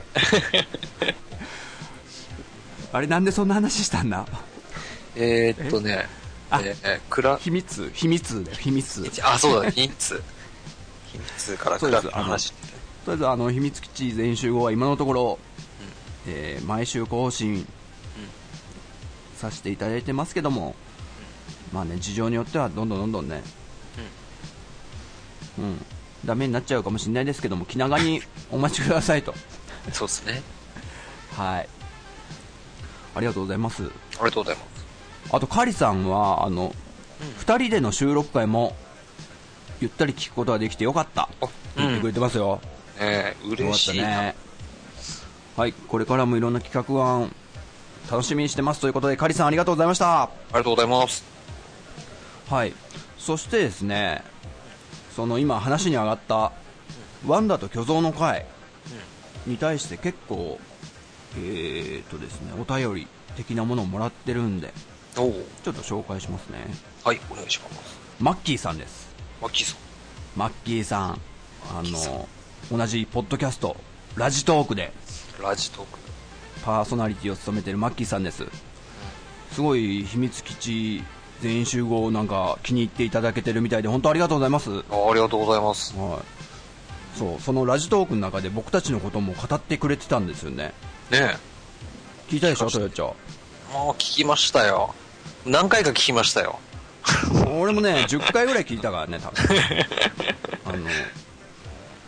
[2.93, 4.25] あれなんでそんな話したんだ？
[5.15, 6.07] えーっとね、
[6.49, 7.91] あえー、クラ、秘密？
[7.93, 9.03] 秘密だよ秘密。
[9.03, 10.23] とりあ、そうだ、秘密。
[11.11, 12.53] 秘密からクラの話。
[13.07, 15.39] あえずあの秘密基地全員集合は今のところ、
[16.27, 17.65] えー毎週更新
[19.37, 20.75] させていただいてますけども、
[21.71, 23.43] まあね事情によってはどんどんどんどんね
[25.57, 25.85] うん、
[26.25, 28.21] ダメになっちゃうかもしれないですけども気長に
[28.51, 29.33] お待ちくださいと。
[29.91, 30.43] そうですね。
[31.31, 31.69] はい
[33.17, 33.83] ありがとうございます。
[33.83, 33.87] あ
[34.19, 34.67] りがとうございます。
[35.31, 36.73] あとカリさんはあの、
[37.45, 38.75] 2人での収録会も
[39.81, 41.23] ゆったり聞くことができてよかった。
[41.41, 42.61] あ言ってくれてますよ、
[42.99, 44.35] ねえ嬉しいね。
[45.55, 47.33] はいこれからもいろんな企画案
[48.09, 48.81] 楽しみにしてます。
[48.81, 50.23] ということでカリさんありがとうございました。
[50.23, 51.23] ありがとうございます。
[52.49, 52.73] はい。
[53.17, 54.23] そしてですね
[55.15, 56.51] その今話に上がった
[57.25, 58.45] ワンダと巨像の会
[59.47, 60.59] に対して結構
[61.37, 64.73] えー、っとですねお便り的なものをもらってるんで
[65.15, 66.59] ちょっと紹介しますね。
[67.03, 67.99] はい、お願いします。
[68.19, 69.09] マッキーさんです。
[69.41, 69.77] マッキーさん。
[70.35, 71.19] マッキーさん
[71.69, 72.27] あの
[72.75, 73.77] 同じポッドキャスト
[74.15, 74.91] ラジトークで。
[75.41, 75.99] ラジトーク。
[76.63, 78.45] パーソナリティを務めてるマッキーさんです。
[79.51, 81.03] すごい秘密基地
[81.41, 85.95] 全員集合なんか気に入っていただけてるみたいで本当ありがとうございます、はい、あありがとうございます。
[87.15, 90.73] そうそのラジトークの中で僕たちのことも語ってくれてたんですよね
[91.11, 91.37] ね
[92.29, 93.13] 聞いたでしょトヨッチョ
[93.71, 93.73] え。
[93.73, 94.93] もう聞きましたよ。
[95.45, 96.59] 何回か聞きましたよ。
[97.59, 99.45] 俺もね10回ぐらい聞いたからね多分
[100.65, 100.85] あの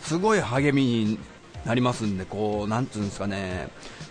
[0.02, 1.18] すごい励みに
[1.64, 3.68] なりますんでこうなんつうんですかね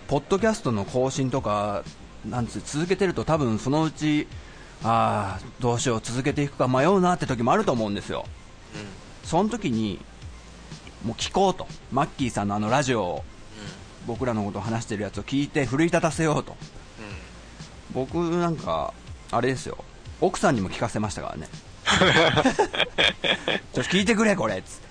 [0.07, 1.83] ポッドキャストの更新とか
[2.25, 4.27] なんつう続けてると多分そのうち
[4.83, 8.25] ああどうしよう続けていくか迷うなって時もあると思うんですよ
[9.23, 9.99] その時に
[11.05, 13.23] もう聞こうとマッキーさんのあのラジオを
[14.09, 16.55] 僕らのことを話してるやつを聞いて奮い立たせようと
[17.93, 18.91] 僕なんか
[19.29, 19.77] あれですよ
[20.19, 21.47] 奥さんにも聞かせましたからね
[23.71, 24.87] ちょっと聞いてくれこれっつって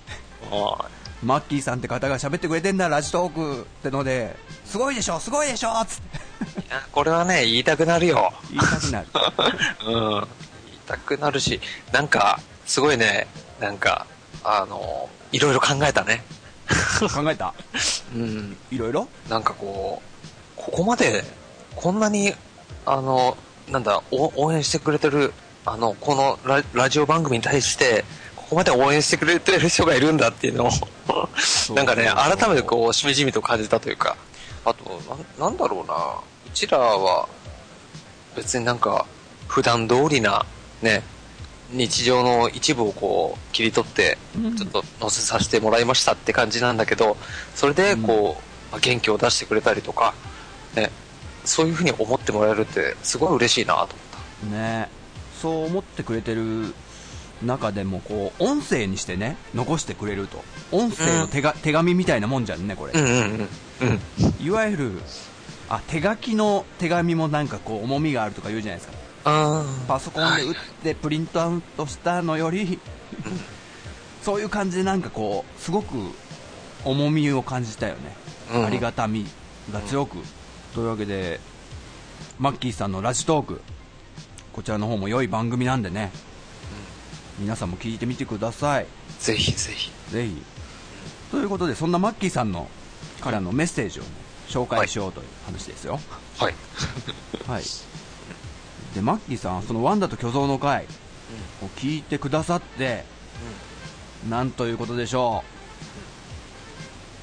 [0.53, 0.85] あ
[1.21, 6.61] マッキーさんって方が喋ってくれてんだラジトークってのですごいでしょすごいでしょっつってあ。
[6.61, 8.31] いや、これはね、言いたくなるよ。
[8.49, 9.07] 言いたくなる
[9.85, 10.11] うん。
[10.11, 10.27] 言い
[10.87, 11.59] たくなるし、
[11.91, 13.27] なんか、すごいね、
[13.59, 14.05] なんか、
[14.43, 16.23] あの、いろいろ考えたね。
[17.13, 17.53] 考えた？
[18.15, 18.57] うん。
[18.71, 19.07] いろいろ？
[19.29, 21.23] なんかこう、ここまで、
[21.75, 22.33] こんなに、
[22.85, 23.37] あの、
[23.69, 25.33] なんだ、お応援してくれてる、
[25.65, 28.03] あの、このララジオ番組に対して、
[28.35, 30.69] ここまで応援してくれてる人がいるんだっていうのを、
[31.75, 34.15] なんかね、改めてこう、しみじみと感じたというか、
[34.65, 34.99] あと、
[35.39, 37.27] なんなんだろうな、うちらは、
[38.35, 39.05] 別になんか、
[39.47, 40.45] 普段通りな、
[40.81, 41.03] ね、
[41.71, 44.17] 日常の一部をこう切り取って
[44.57, 47.17] ちょっと載せさせてもらいましたって感じなんだけど
[47.53, 50.13] それでこう、まあ元気を出してくれたりとか、
[50.75, 50.91] ね、
[51.43, 53.87] そういうふうに思ってもらえるってすごい嬉しいなと思っ
[54.51, 54.55] た。
[54.55, 54.89] ね。
[55.41, 56.73] そう思ってくれてる
[57.43, 60.43] 中でもこう音声にしてね残してくれると。
[60.71, 63.99] 音声の手が、手紙みたいなもんじゃんねこれ、うんうんうん
[64.39, 64.45] うん。
[64.45, 64.91] いわゆる
[65.69, 68.97] あ手書きの手紙もなんかこう重みがあるとか言うじゃないですか。
[68.97, 68.98] あ
[69.87, 72.79] パソコンで打ってプリントアウトしたのより、
[74.23, 75.95] そういう感じでなんかこうすごく
[76.85, 78.15] 重みを感じたよね、
[78.53, 78.65] うん。
[78.65, 79.25] ありがたみ
[79.71, 80.17] が強く、
[80.73, 81.39] というわけで
[82.37, 83.61] マッキーさんのラジトーク。
[84.53, 86.11] こちらの方も良い番組なんでね、
[87.37, 88.87] 皆さんも聞いてみてください。
[89.19, 89.91] ぜひぜひ。
[90.11, 90.41] ぜひ。
[91.31, 92.67] ということでそんなマッキーさんの
[93.21, 94.09] からのメッセージを、ね、
[94.47, 95.99] 紹介しようという話ですよ、
[96.39, 96.55] はい。
[97.47, 97.63] はい、
[98.93, 100.85] でマッキーさんはそのワンダと巨像の会
[101.63, 103.03] を聞いてくださって、
[104.29, 105.43] なんということでしょ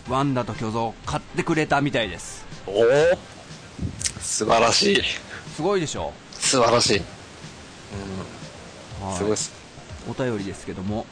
[0.08, 2.44] う、ワンダと巨像を買ってくれたみたいです。
[2.66, 2.84] おお
[4.20, 5.02] 素晴らしい。
[5.54, 7.02] すごいでしょ素晴らしい、う、
[9.04, 9.52] はいすごいです。
[10.08, 11.06] お便りですけども。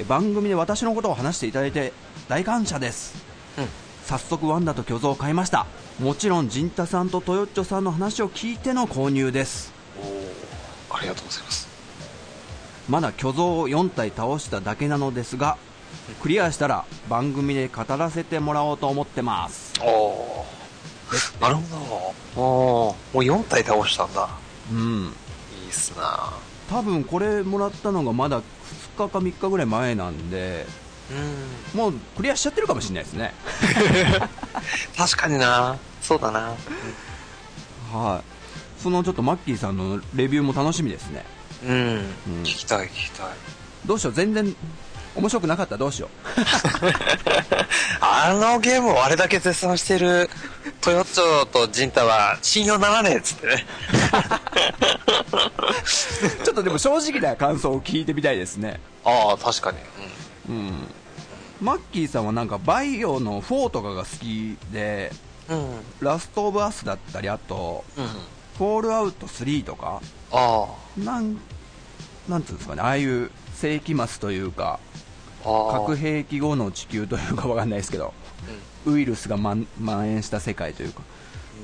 [0.00, 1.92] え番組で私のことを話していただいて
[2.28, 3.14] 大感謝です、
[3.58, 3.68] うん。
[4.04, 5.66] 早速ワンダと巨像を買いました
[6.00, 9.70] もちろん陣太さんとトヨッチョさんの話を聞いての購入です。
[9.98, 11.68] おおありがとうございます。
[12.88, 15.58] まだ巨像を4体倒しただけなのですが
[16.22, 19.74] クリアしたら番組で語らせてもらおうと思ってます。
[19.82, 20.46] おお
[21.38, 22.42] なるほど。
[22.42, 24.30] おおもう4体倒したんだ。
[24.72, 25.12] うん。
[25.64, 26.32] いいっすな。
[26.70, 28.42] 多分これもらったのがまだ2
[29.06, 30.64] 日か3日ぐらい前なんで
[31.74, 31.78] うん。
[31.78, 33.34] もうクリアしちゃってるかもしれないですね。
[34.96, 35.76] 確かにな
[36.10, 36.40] そうだな。
[37.92, 38.20] は
[38.78, 38.82] い。
[38.82, 41.24] そのちょっとマッキーさんのレビューも楽しみですね。
[41.64, 42.42] うん、うん。
[42.42, 43.26] 聞きたい聞きたい。
[43.86, 44.12] どうしよう？
[44.12, 44.56] 全然
[45.14, 45.72] 面白くなかった？
[45.74, 46.08] らどうしよ
[48.00, 50.28] あのゲームをあれだけ絶賛してる
[50.80, 53.66] トヨッチョとジンタは信用ならねえっつってね。
[56.40, 58.80] う ちょっとでも正直な感想を聞いてみたいですね。
[59.04, 59.78] ああ確かに。
[60.48, 60.72] うん。
[61.60, 65.29] マッキーさんはなんかバイオの4とかが好きでうんうん
[66.00, 68.06] ラストオブアスだったりあとうん
[68.60, 71.38] フォールアウト3とかあなん
[72.28, 74.78] なんていうんですかねああいう世紀末というか
[75.42, 78.12] 核兵器後の地球というかわかんないですけど
[78.86, 81.02] ウイルスが蔓蔓延した世界というか。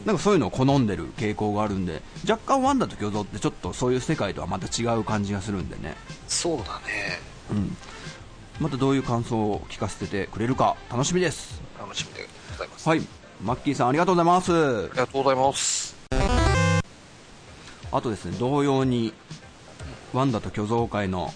[0.04, 5.96] なんかそういうのを好んでる傾向があるんで若干ワンダと巨像ってちょっとそういう世界とはまた違う感じがするんでね、
[6.28, 7.18] そうだね。
[7.50, 7.76] うん、
[8.60, 11.60] またどういう感想を聞かせてくれるか楽しみです。
[11.76, 14.52] 楽しみでございます、はいマッキーさんありがとうございます。
[14.52, 15.96] ありがとうございます。
[17.92, 19.12] あとですね同様に
[20.12, 21.32] ワンダと巨像会の、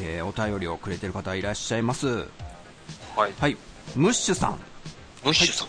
[0.00, 2.06] えーお便りをくれてる方いらっしゃいます。
[3.16, 3.32] はい。
[3.38, 3.56] はい。
[3.94, 4.58] ムッシュさん。
[5.24, 5.68] ムッシュさん、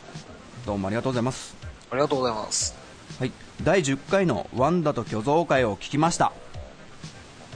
[0.65, 1.55] どうもありがとうございます。
[1.91, 2.75] ありがとうございます。
[3.19, 3.31] はい、
[3.63, 6.33] 第10回のワンダと巨像会を聞きました。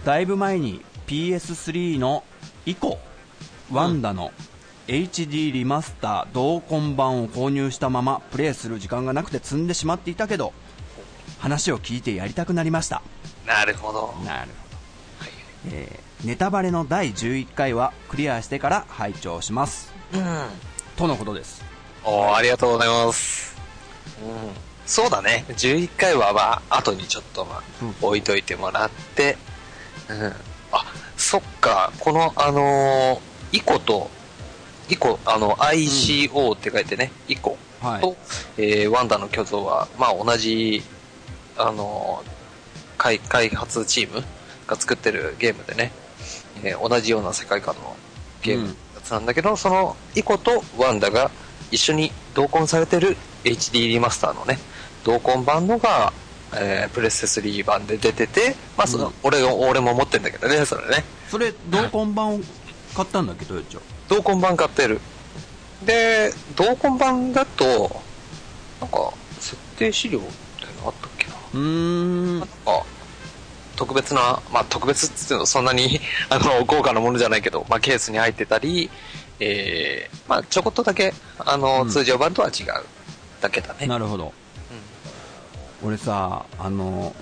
[0.05, 2.23] だいぶ前に PS3 の
[2.65, 2.99] 以降
[3.71, 4.31] ワンダの
[4.89, 10.52] HD リマスター同梱版を購入したままプレイする時間がなくて積んでしまっていたけど
[11.38, 13.04] 話を聞いてやりたくなりました。
[13.45, 14.13] なるほど。
[14.25, 15.25] なるほ
[15.69, 19.93] ど、えーネタバレの第11回はクリアしてから拝聴します。
[20.13, 20.21] うん。
[20.97, 21.63] とのことです。
[22.04, 23.56] おーありがとうございます。
[24.21, 24.52] うん、
[24.86, 25.45] そうだね。
[25.47, 27.95] 11回はまあ、後にちょっとまあ、うん。
[28.02, 29.38] 置いといてもらって、
[30.10, 30.34] うん。
[30.73, 30.84] あ、
[31.15, 34.12] そっか、この、あのーイコと、
[34.89, 38.02] イコ、あの、ICO って書いてね、イコはい。
[38.02, 38.17] と、
[38.58, 40.84] えーワンダの巨像は、まあ同じ、
[41.58, 42.30] あのー
[42.97, 44.23] 開、開発チーム
[44.67, 45.91] が作ってるゲームでね、
[46.63, 47.95] えー同じような世界観の
[48.41, 48.75] ゲーム
[49.12, 51.32] なんだけど、そのイコとワンダが
[51.71, 54.60] 一緒に同梱されてる HD リマスターのね、
[55.04, 56.12] 同梱版のが、
[56.54, 59.13] えープレステ3版で出てて、まあその、うん。
[59.23, 61.04] 俺が、俺も持ってんだけどね、それね。
[61.30, 62.39] それ同梱版を
[62.95, 65.00] 買ったんだっけどよっちょ同梱版買ってる。
[65.86, 68.02] で、同梱版だと、
[68.82, 70.28] なんか、設定資料って
[70.82, 71.34] のあったっけな。
[71.54, 72.84] うーんなんか、
[73.76, 78.89] 特別な、まあ特別っつってのそんなに、 あの、豪華なものじゃないけど、まあケースに入ってたり、
[79.39, 82.67] えー、まあちょこっとだけ、あの、うん通常版とは違う
[83.41, 83.88] だけだね。
[83.88, 84.34] なるほど、
[85.82, 87.15] 俺さあの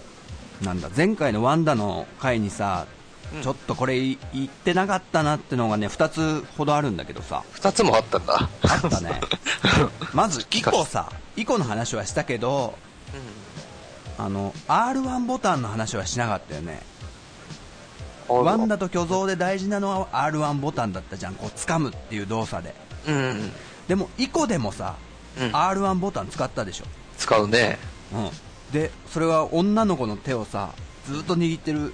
[0.64, 2.97] なんだ前回のワンダの回にさ、うん
[3.42, 8.50] ちょっとこれい言ってなかったなってのがね2つほどあるんだけどさ二つもあったんだ。
[8.64, 9.20] あったね
[10.14, 12.76] まずイコさイコの話はしたけど
[14.18, 16.82] あの R1 ボタンの話はしなかったよね
[18.28, 22.76] ワンダと巨像で大事なのは R1 ボタンだったじゃん、こう掴むっていう動作で。
[23.08, 23.52] うん。
[23.88, 24.96] でも、イコでもさ、
[25.40, 26.86] うん R1 ボタン使ったでしょ。
[27.18, 27.78] 使うね。
[28.14, 28.30] うん。
[28.74, 30.72] で、それは女の子の手をさ、
[31.06, 31.94] ずっと握ってる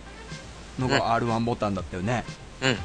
[0.80, 2.24] のが R1 ボタンだったよね。
[2.62, 2.78] うん。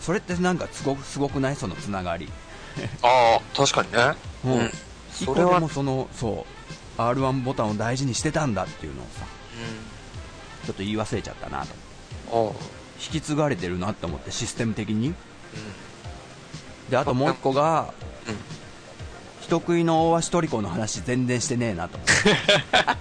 [0.00, 1.56] それってなんかすごく、すごくない？
[1.56, 2.30] そのつながり。
[3.02, 4.14] ああ、確かにね。
[4.44, 4.52] うん。
[4.60, 4.72] うん。
[5.12, 6.46] それは、もその、そ
[6.98, 9.26] う、R1 ボタンを大事にしてたんだっていうのをさ、
[10.64, 11.66] ちょっと言い忘れちゃったな
[12.30, 12.54] と。
[13.00, 15.14] 引き継がれてるなって思って、システム的に。
[16.90, 17.92] で、あともう一個が、
[18.26, 18.36] うん。
[19.40, 21.98] 人食いの大足トリコの話全然してねえなと。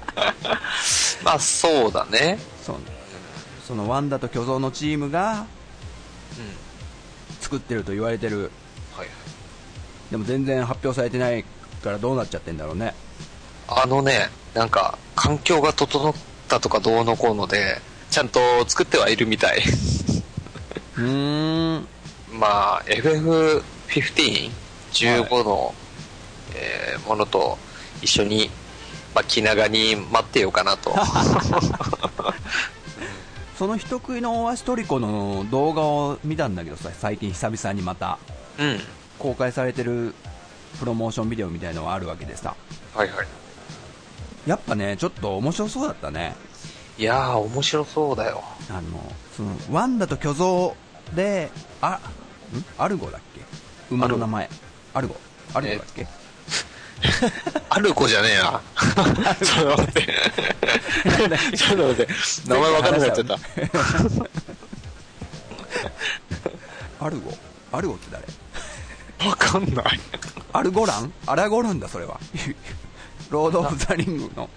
[1.23, 2.39] まあ、そうだね。
[2.65, 2.75] そう
[3.67, 5.45] そのワンダと巨像のチームが
[6.39, 7.41] うん。
[7.41, 8.49] 作ってると言われてる
[8.95, 9.07] はい。
[10.09, 11.43] でも全然発表されてない
[11.83, 12.93] からどうなっちゃってんだろうね
[13.67, 16.13] あのね、なんか、環境が整っ
[16.47, 19.61] たとかどうのこうので、ちゃんと作ってはいるみたい。
[20.97, 21.87] うーん
[22.31, 24.49] まあ、FF15、
[24.93, 25.75] 15の、
[26.55, 27.57] えーものと
[28.01, 28.49] 一緒に、
[29.13, 30.95] まあ、気長に待ってようかなと。
[33.57, 38.19] その人食いの大足トリコの動画を見たんだけどさ最近久々にまた。
[38.59, 38.79] うん。
[39.17, 40.13] 公開されてる
[40.79, 42.55] プロモーションビデオみたいのがあるわけでさ。
[42.93, 43.27] はいはい。
[44.45, 46.35] やっぱねちょっと面白そうだったね。
[46.99, 48.43] いやー、面白そうだよ。
[48.69, 48.81] あの
[49.35, 50.75] そのワンダと巨像
[51.15, 51.49] で
[51.81, 51.99] あ
[52.53, 52.65] ん？
[52.77, 53.41] アルゴだっけ？
[53.89, 54.49] 馬の名前。
[54.93, 55.15] アルゴ。
[55.55, 55.75] アルゴ。
[55.77, 56.07] だっけ？
[57.69, 58.61] アルコじゃねえな。
[59.43, 60.07] ちょっと待って。
[61.57, 62.13] ちょっと待って。
[62.47, 63.25] 名前わかんなくなっちゃっ
[66.99, 67.05] た。
[67.05, 67.37] アルゴ
[67.71, 69.29] アルゴって誰？
[69.29, 69.99] わかんない。
[70.53, 71.13] アルゴラン？
[71.27, 72.19] アラゴランだそれは
[73.29, 74.49] ロード・オブ・ザ・リングの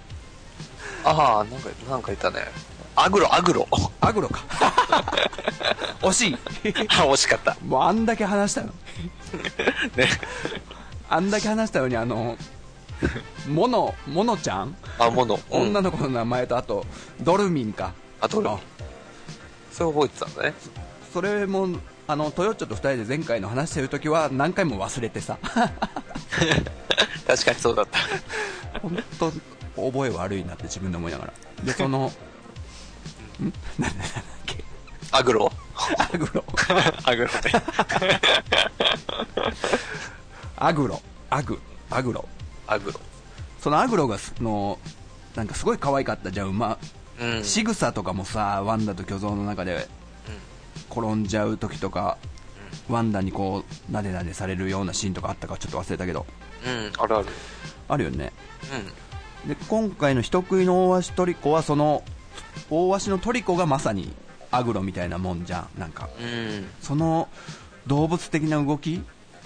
[1.05, 2.46] ああ、なんか、なんかいたね。
[2.94, 3.68] アグロ、アグロ。
[4.00, 4.44] アグロか
[6.03, 6.38] 惜しい
[6.88, 7.57] あ、惜しかった。
[7.64, 8.68] もうあんだけ話したの
[9.96, 10.09] ね。
[11.10, 12.36] あんだけ話したのにあの
[13.48, 15.38] モノモノちゃん、あ、モノ。
[15.50, 15.62] うん。
[15.62, 16.86] 女の子の名前とあと
[17.20, 17.92] ドルミンか。
[18.20, 18.58] あ、どれあ。
[19.72, 20.54] それ覚えてたんだね。
[21.12, 21.68] それも
[22.06, 25.38] あのトヨッチョと2人で前回の話してる時は何回も忘れてさ。
[27.26, 27.98] 確かにそうだった。
[28.80, 29.30] 本当
[29.90, 31.32] 覚え悪いなって自分で思いながら。
[31.64, 32.12] でその
[33.40, 33.52] ん？
[33.78, 34.62] なんだっけ？
[35.12, 35.52] アグロ。
[35.98, 36.44] アグロ。
[37.04, 37.40] アグロね。
[40.60, 41.00] アグロ。
[41.30, 41.58] アグ。
[41.88, 42.28] アグロ。
[42.66, 43.00] アグロ。
[43.58, 44.78] そのアグロがすの
[45.34, 46.30] なんかすごい可愛かった。
[46.30, 46.78] じゃん馬。
[47.18, 47.44] うん。
[47.44, 49.88] 仕草とかもさワンダと巨像の中で
[50.90, 52.18] 転んじゃう時とか、
[52.90, 56.26] ワンダにこうなでなでされるようなシーンとかあったかちょっと忘れたけど。
[56.66, 57.28] うん、あるある。
[57.88, 58.32] あるよね。
[59.44, 62.04] うで今回の人食いの大足トリコはその
[62.68, 64.12] 大足のトリコがまさに
[64.50, 65.80] アグロみたいなもんじゃん。
[65.80, 66.10] なんか。
[66.20, 66.22] ん。
[66.22, 66.66] うん。
[66.82, 67.30] その
[67.86, 69.02] 動物的な動き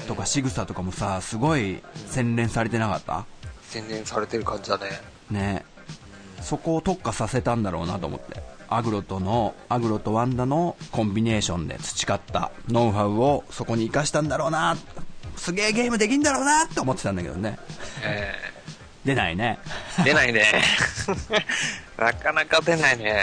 [0.06, 3.24] とか仕草とかもさすごい洗練されてなかった？
[3.68, 4.84] 宣伝されてる感じだね。
[5.30, 5.64] ね。
[6.40, 8.42] そこを特化させたんだろうなと思って。
[8.68, 14.76] アグロとのアグロとワンダのコンビネーションで培ったノウハウをそこに生かしたんだろうな。
[15.36, 17.58] すげえゲームできんだろうなって思ってたんだけどね。
[18.02, 18.32] え。
[19.04, 19.58] 出ないね。
[19.98, 20.44] ー、出ないね。
[21.98, 23.20] なかなか出ないね。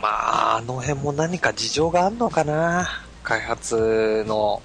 [0.00, 3.02] まあ、あの辺も何か事情があんのかな。
[3.22, 4.62] 開発の。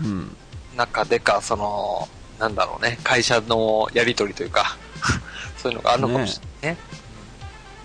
[0.00, 0.36] うん
[0.78, 4.76] 中でか、その、なんだろうね、会社のやりとりというか、
[5.58, 6.80] そういうのがあるのかもしれないね。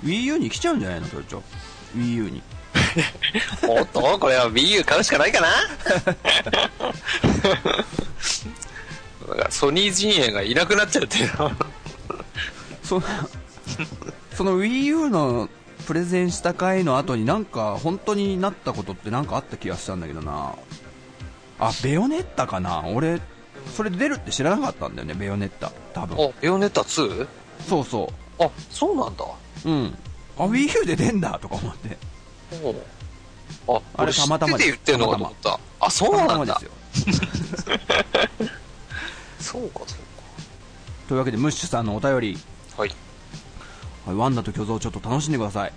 [0.04, 1.44] WiiU に来ちゃうんじゃないのそれちょ。
[1.98, 2.44] WiiU に。
[3.68, 5.48] おっと、これは Wii U 買うしかないかな。
[9.28, 11.46] だからソニー陣営がいなくなっちゃうっていうの。
[11.46, 11.52] は
[12.84, 13.02] そ
[14.36, 15.50] その WiiU の
[15.88, 20.54] プレゼンした回の後になんか本当になったことってなんかあった気がしたんだけどな
[21.68, 22.84] あベヨネッタかな？
[22.88, 23.22] 俺
[23.76, 27.28] それ出るって知らなかったんだよねベヨネッタ多分お、ベヨネッタ 2?
[27.68, 29.26] そうそあ、そうなんだ。
[29.66, 29.98] ううん
[30.38, 31.98] あ WiiU で出んだとか思って
[33.68, 35.60] あ、あれたまたまってて言ってんのかと思った。
[35.80, 36.66] あ、そうなんだたまです。
[36.66, 36.72] よ
[39.40, 39.98] そうか、そう
[41.08, 42.36] というわけでムッシュさんのお便り
[42.76, 42.82] か。
[42.82, 42.90] はい。
[44.06, 45.74] はいワンダと巨像ちょっと楽しんでください、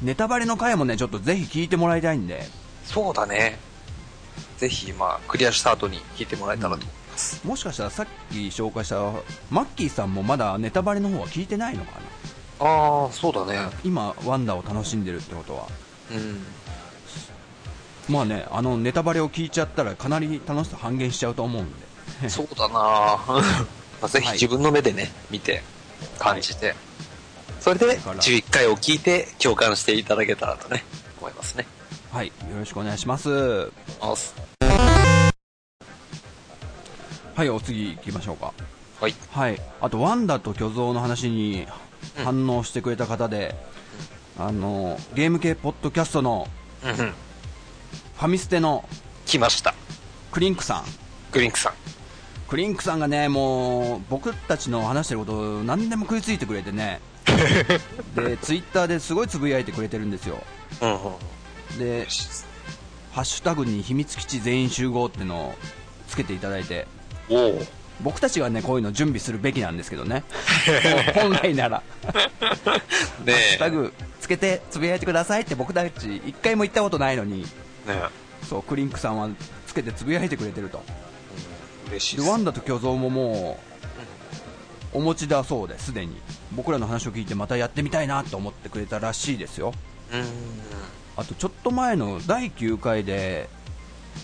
[0.00, 2.48] ネタバレの回もねちょっとぜひ聞いてもらいたいんで
[2.84, 3.58] そうだね。
[4.60, 7.46] ぜひ、まあ、クリアした後に聞いてもらえたらと思います。
[7.46, 8.96] もしかしたらさっき紹介した
[9.50, 11.92] マッキーさんもまだネタバレの方は聞いてないのか
[12.60, 12.66] な？
[12.66, 13.58] ああ、そうだね。
[13.84, 15.66] 今ワンダを楽しんでるってことは
[16.12, 16.44] うん。
[18.08, 21.72] まあねあのネタバレを聞いちゃったらかなり楽しさ半減しちゃうと思うん
[22.20, 25.62] でそうだな まあぜひ自分の目でね、見て、
[26.18, 26.74] 感じて。
[27.60, 30.84] それで、から11回を聞いて共感していただけたらとね、
[31.20, 31.32] 思い。
[31.34, 31.66] ますね。
[32.12, 33.30] はい、よろしくお願いします。
[33.30, 33.70] は
[37.44, 38.52] い、お次行きましょうか。
[39.00, 39.14] はい。
[39.30, 41.68] はい、あと、ワンダと巨像の話に
[42.24, 43.54] 反応してくれた方で、
[44.36, 46.48] あの、ゲーム系ポッドキャストの
[46.82, 46.96] うんうん。
[46.96, 48.88] ファミステの
[49.24, 49.74] 来ました。
[50.32, 50.84] クリンクさん。
[51.30, 51.72] グリンクさん。
[52.48, 57.00] クリンクさんがね、もう、僕たちの話してることを何でも食いついてくれてね、
[58.16, 60.42] で、ツイッターですごいつぶやいてくれてるんですよ。
[60.80, 61.12] うんうん。
[61.78, 62.06] で、
[63.12, 65.54] ハッシュタグに秘密基地全員集合ってのを
[66.08, 66.86] つけていただいて。
[68.02, 70.24] 僕たちがね、こういうの準備するべきなんですけどね。
[71.14, 71.82] 本来なら。
[73.24, 77.46] ねハッシュタグつけてつぶやいてくださいって僕たち一回も言ったことないのに、
[78.48, 79.28] そう、クリンクさんは
[79.66, 80.82] つけてつぶやいてくれてると。
[81.88, 82.28] で、嬉しいです。
[82.28, 83.60] ワンダと巨像もも
[84.94, 86.20] う、お持ちだそうですでに。
[86.52, 89.72] 僕らの話を聞いてまたやってみたいなと思ってくれたらしいですよ。
[91.16, 91.22] うん。
[91.22, 93.48] あとちょっと前の第9回で、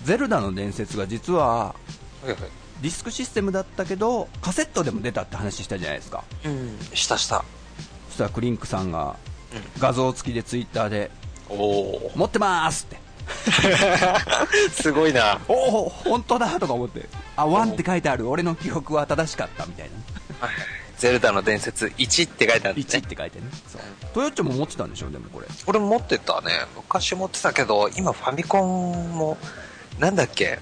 [0.05, 1.74] ゼルダの伝説が実は。
[2.82, 6.24] ディスクシステムだったけど、カセットでも出たって話したじゃないですか。
[6.45, 6.78] うん。
[6.93, 7.45] したした。
[8.09, 9.16] そしたらクリンクさんが
[9.78, 11.11] 画像付きでツイッターで、
[11.49, 12.12] おお。
[12.14, 13.07] 持ってまーすって。
[14.70, 15.41] すごいな。
[15.49, 17.09] おお、本当だとか思って。
[17.37, 18.28] あ、ワンって書いてある。
[18.28, 19.91] 俺の記憶は正しかったみたい
[20.41, 20.49] な。
[20.99, 23.07] ゼルダの伝説1って書いてあるん1っね。
[23.09, 23.47] て書いてね。
[23.69, 23.83] そう。
[24.15, 25.47] トヨッチョも持ってたんでしょでもこれ。
[25.67, 26.53] 俺も持ってたね。
[26.77, 29.37] 昔持ってたけど、今ファミコンも、
[29.99, 30.59] なんだっけ？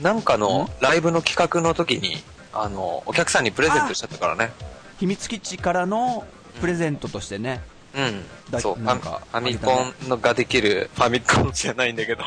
[0.00, 2.22] なんかのライブの企画の時に、
[2.52, 4.52] あの、お客さんにプレゼントしちゃったからね。
[5.00, 6.24] 秘密基地からの
[6.60, 7.60] プレゼントとしてね。
[7.96, 8.24] うん。
[8.50, 9.72] だそう、なんかファミコ
[10.04, 12.22] ンのができる、ファミコンじゃないんだけど、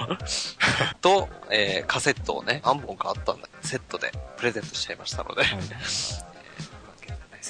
[1.01, 5.43] と、えーカセットをね、何本かあったんだセットでプレゼントしちゃいましたので、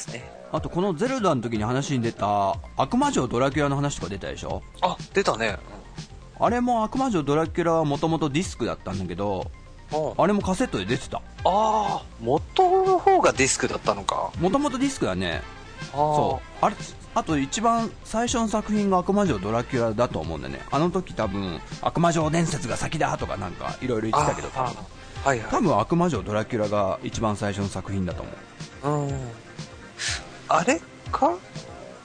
[0.07, 0.31] ですね。
[0.51, 4.63] あとこのゼルダの時に話に出た悪魔女ドラキュラの話とか出たでしょ？
[4.81, 5.57] あ、出たね。
[6.39, 9.51] あれも悪魔女ドラキュラはもともとディスクだったんだけど、
[9.91, 10.07] うん。
[10.09, 11.21] ああれもカセットで出てた。
[11.43, 14.31] あー、元の方がディスクだったのか。
[14.39, 15.41] もともとディスクだね。
[15.91, 16.65] そう。
[16.65, 16.75] あれ、
[17.13, 20.61] あと一番最初の作品が悪魔女ドラキュラだと思うんだよね。
[20.71, 28.23] あの時多分、悪魔女伝説が先だとかなんかいろいろ言ってたけど、あーはいは多分悪魔女ドラキュラが一番最初の作品だと
[28.83, 29.07] 思う。
[29.07, 29.09] い。
[29.09, 29.46] うん。
[30.49, 30.81] あれ
[31.11, 31.37] か？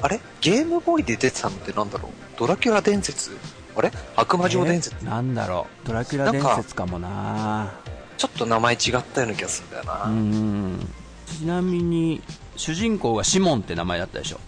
[0.00, 0.20] あれ？
[0.40, 2.12] ゲームボーイで出てたのってなんだろう？
[2.38, 3.36] ドラキュラ伝説？
[3.76, 3.92] あれ？
[4.16, 7.72] 悪魔城伝説、えなんだろう、ドラキュラ伝説かもな
[8.18, 10.04] ちょっと名前違ったような気がするんだよな。
[10.04, 10.74] ううん。
[10.74, 10.88] ん。
[11.26, 12.22] ちなみに、
[12.56, 14.40] 主人公がシモンって名前だったでしょ。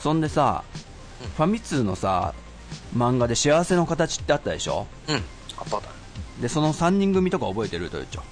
[0.00, 0.62] そんでさ、
[1.36, 2.32] ファミ通のさ、
[2.96, 5.16] 漫画で幸せの形ってあったでしょうん。
[5.16, 5.22] あっ
[5.68, 5.82] ただ。
[6.40, 7.90] で、その3人組とか覚えてる？
[7.90, 8.22] とよちょ。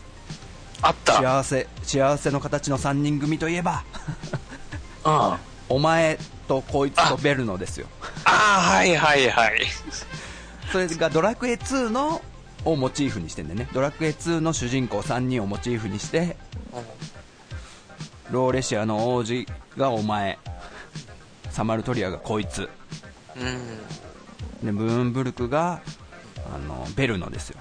[0.84, 1.14] あった。
[1.14, 3.84] 幸せ、幸せの形の3人組といえば、
[5.02, 5.38] あ
[5.70, 7.86] お前とこいつとベルノですよ。
[8.24, 9.62] あー、はいはいはい。
[10.70, 12.20] それがドラクエ2の、
[12.66, 13.68] をモチーフにしてんだよね。
[13.72, 16.36] ドラクエ2の主人公3人をモチーフにして、
[18.30, 19.46] ローレシアの王子
[19.78, 20.38] がお前、
[21.50, 22.68] サマルトリアがこいつ、
[23.36, 23.46] うん。
[23.46, 23.50] う
[24.64, 24.66] ん。
[24.66, 25.80] で、ブーンブルクが、
[26.54, 27.58] あの、ベルノですよ。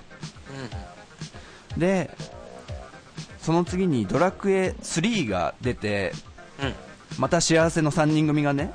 [1.77, 2.15] で、
[3.43, 6.13] その次にドラクエ3が出て、
[6.61, 6.73] うん。
[7.19, 8.73] また幸せの3人組がね、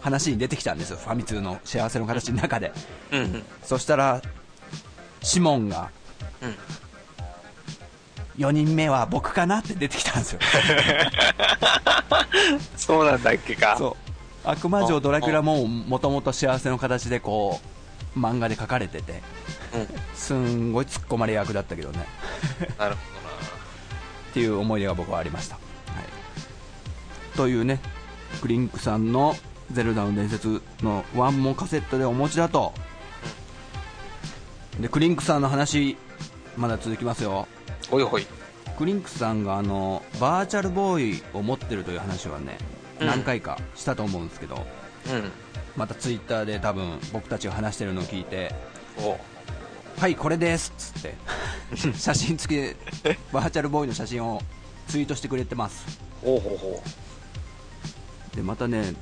[0.00, 0.96] 話に出てきたんですよ。
[0.96, 2.72] ファミ通の幸せの形の中で。
[3.12, 3.20] うん。
[3.20, 3.44] うん。
[3.62, 4.22] そしたら、
[5.22, 5.90] シモンが、
[6.40, 6.54] うん
[8.38, 10.40] 4人目は僕かなって出てきたんですよ。
[12.76, 13.76] そうなんだっけか。
[13.78, 13.96] そ
[14.44, 14.48] う。
[14.48, 17.62] 悪魔城ドラキュラももともと幸せの形でこ
[18.14, 19.22] う、漫画で書かれてて、
[19.74, 19.88] うん。
[20.14, 22.06] すんごい突っ込まれ役だったけどね。
[22.78, 23.15] なるほ
[24.36, 25.54] っていう思い出が僕はありました。
[25.54, 27.80] はい、というね、
[28.42, 29.34] クリンクさんの
[29.72, 32.74] ゼルダの伝説のワンもカセットでお持ちだと。
[34.78, 35.96] で、クリンクさんの話、
[36.54, 37.48] まだ続きますよ。
[37.90, 38.04] どな。
[38.04, 38.26] ほいほい。
[38.76, 42.58] クリンクさんがあの、バーチャルボーイを持ってるという話はね、
[43.00, 44.58] うん何回かしたと思うんですけど、う
[45.14, 45.32] ん。
[45.76, 48.54] またツイッターで多分僕たちが話してるのを聞いて、
[48.98, 49.18] お
[49.98, 51.14] はい、これですっつって、
[51.96, 52.76] 写真付きで、
[53.32, 54.40] バーチャルボーイの写真を
[54.88, 55.84] ツイートしてくれてます。
[56.22, 56.82] ほうほうほ
[58.34, 58.94] で、またね、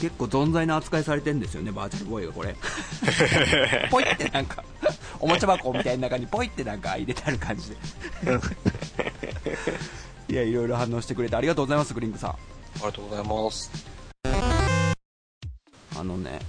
[0.00, 2.54] 結構存在な扱いされてるんですよね、バーチャルボーイがこれ。
[3.90, 4.64] ポイってなんか、
[5.18, 7.76] おもちゃ箱みたいな中にポイってなんか入れてある感じで。
[10.32, 12.30] いや、いろいろ反応してくれてありがとうございます、グリンクさん。
[12.30, 12.34] う。
[12.34, 12.38] あ
[12.78, 13.70] りがとうございます。
[15.96, 16.40] あのね、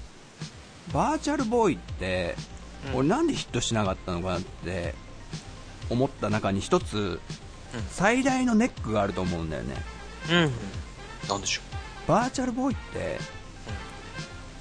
[0.94, 2.36] バーチャルボーイって、
[2.94, 4.96] 俺なんでヒットしなかったのかなって
[5.90, 7.20] 思った中に一つ、
[7.90, 9.76] 最大のネックがあると思うんだよね。
[10.32, 10.34] う
[11.28, 11.30] ん。
[11.30, 11.62] なんでしょ
[12.08, 13.20] バーチャルボーイって、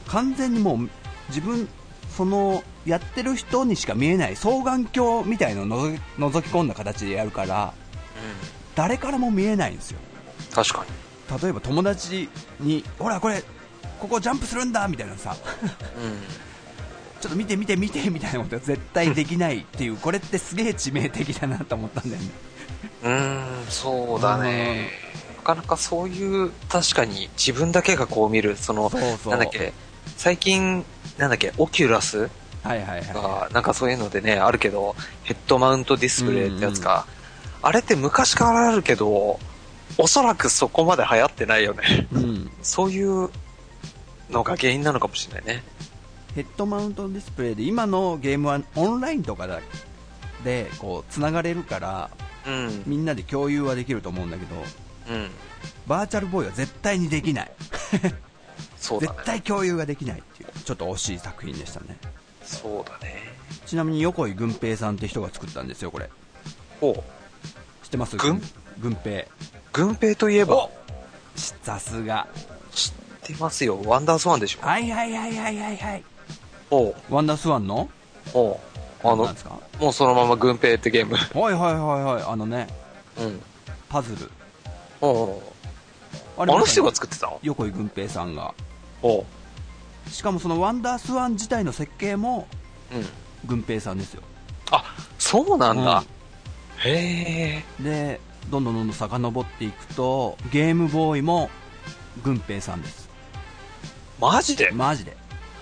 [0.08, 0.90] 完全にもう
[1.28, 1.68] 自分
[2.16, 7.72] そのやってる人にしか見えない双眼鏡みたいのをのぞ覗き込んだ形でやるから
[8.74, 9.98] 誰からも見えないんですよ。
[10.54, 10.84] 確か
[11.42, 12.28] 例えば友達
[12.60, 13.42] にほらこれ
[13.98, 15.34] ここジャンプするんだみたいなさ。
[15.34, 15.38] に。
[17.22, 22.28] ちょっと見て見て見てみたいなことは絶対できないっていうこれってすげえ致命的だなと思ったんだよね
[23.04, 23.12] うん。
[23.12, 23.16] う
[23.62, 24.88] ん、そうだね。
[25.36, 29.72] なかなかそういう、確かに自分だけがこう見る、その、そうそうなんだっけ、
[30.16, 30.84] 最近、
[31.16, 32.28] なんだっけ、オキュラス
[32.62, 37.06] はいはいはいが、なんかそういうのでね、あるけど、ヘッドマウントディスプレイってやつか。
[37.62, 39.38] あれって昔からあるけど、
[39.96, 42.08] おそらくそこまで流行ってないよね。
[42.12, 43.30] うんそういう
[44.30, 45.62] のが原因なのかもしれないね。
[46.34, 49.46] ヘッドマウントディスプレイで今のゲームはオンラインとか
[50.44, 52.10] でこうつながれるから
[52.46, 52.82] うん。
[52.86, 54.56] みんなで共有はできると思うんだけど
[55.10, 55.30] うん。
[55.86, 57.52] バーチャルボーイは絶対にできない
[58.78, 59.26] そうだね絶。
[59.26, 61.96] 対共有ができないっていうちょっと惜しい作品でしたね
[62.44, 63.22] そうだね。
[63.66, 66.10] ちなみに横井軍平さんって人が作ったんですよこれ
[66.80, 67.02] お知っ
[67.90, 68.16] てます？
[68.16, 68.42] 軍？
[68.80, 69.24] 軍平
[69.72, 70.68] 軍兵といえば、
[71.36, 72.26] さすが
[72.72, 73.80] 知ってますよ。
[73.84, 74.60] ワンダースワンでしょ。
[74.66, 76.04] はいはいはいはいはいはい
[77.10, 77.88] ワンダースワンの？
[78.32, 78.56] おう。
[79.04, 79.58] あのなんで、すか？
[79.78, 81.16] もうそのまま軍兵ってゲーム。
[81.16, 82.68] はいはいはいはいあのね。
[83.18, 83.42] うん。
[83.88, 84.30] パズル。
[85.00, 85.40] おう
[86.38, 87.26] ああの人がっ作ってた？
[87.26, 88.54] の横井軍平さんが。
[89.02, 89.24] おう。
[90.08, 92.46] しかもそのワンダースワン自体の設計も
[92.92, 93.06] うん。
[93.44, 94.22] 軍平さんですよ。
[94.70, 94.84] あ、
[95.18, 96.04] そうなんだ。
[96.84, 97.82] へえ。
[97.82, 98.20] で
[98.50, 101.50] どんどんどんどん遡っていくとゲームボーイも
[102.22, 103.08] 軍平さんです。
[104.20, 104.70] マジで？
[104.70, 105.16] マジで。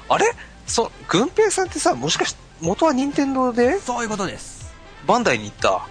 [0.09, 0.27] あれ？
[0.71, 3.79] そ、軍兵さんってさ、もしかして、元は任天堂で？
[3.81, 4.73] そういうことです
[5.07, 5.87] バンダイに行った。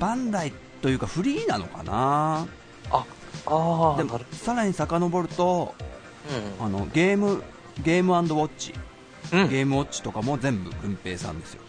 [0.00, 2.46] バンダイというかフリーなのかな？
[2.90, 3.04] あ、
[3.46, 5.74] ああ、でもさらに遡るとほ
[6.60, 7.42] あのゲーム
[7.82, 9.38] ゲームウォッチど。
[9.38, 9.42] うん。
[9.42, 9.50] うん。
[9.50, 11.62] ゲームウォッチとかも全部軍平さんですよ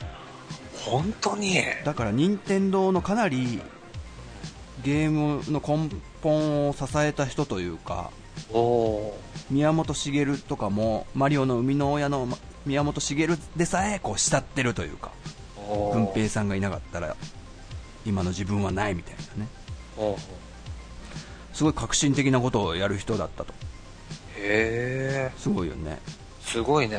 [0.85, 1.57] 本当に？
[1.83, 3.61] だから任天堂のかなり
[4.83, 5.89] ゲームの根
[6.21, 8.09] 本を支えた人というか
[9.49, 15.61] 宮本茂とかもマリオの生みの親のま宮本茂でさえこう慕ってるというかー。
[15.61, 17.15] おー軍平さんがいなかったら
[18.05, 19.49] 今の自分はないみたいなね
[21.53, 23.53] すごい革新的なことをやる人だったと
[24.37, 25.31] へえ。
[25.37, 25.99] すごいよね
[26.41, 26.97] すごいね。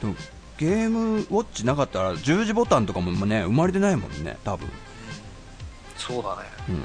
[0.00, 0.14] でも
[0.58, 4.68] ゲームウォッチなかったら十字ボタンとかもね生まれてないもんね多分
[5.96, 6.42] そうだね。
[6.68, 6.82] うん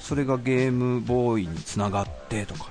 [0.00, 2.68] それがゲームボーイにつながってとか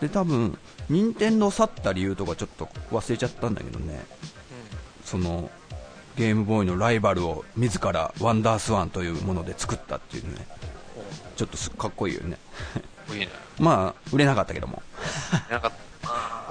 [0.00, 4.00] で多分任天堂去った理由とかちょっと忘れちゃったんだけどね
[5.04, 5.50] その
[6.16, 10.46] ゲームボーイのライバルを自らワンダースワンというもので作ったっていうね
[11.36, 12.36] ちょっとすかっこいいよね。
[13.60, 14.82] まあ売れなかったけども
[15.48, 15.72] なんか、
[16.04, 16.50] あ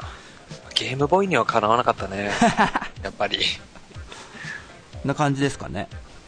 [0.69, 2.31] ーゲームボーイにはかなわなかったね。
[3.03, 3.39] やっぱり。
[5.03, 5.87] な感じですかね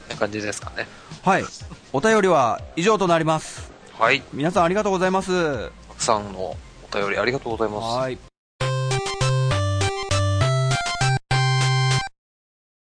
[0.09, 0.87] な感じですかね。
[1.23, 1.45] はい
[1.93, 4.21] お便りは以上となりますはい。
[4.33, 6.57] 皆さんありがとうございますたくさんのお
[6.93, 8.38] 便りありがとうございます。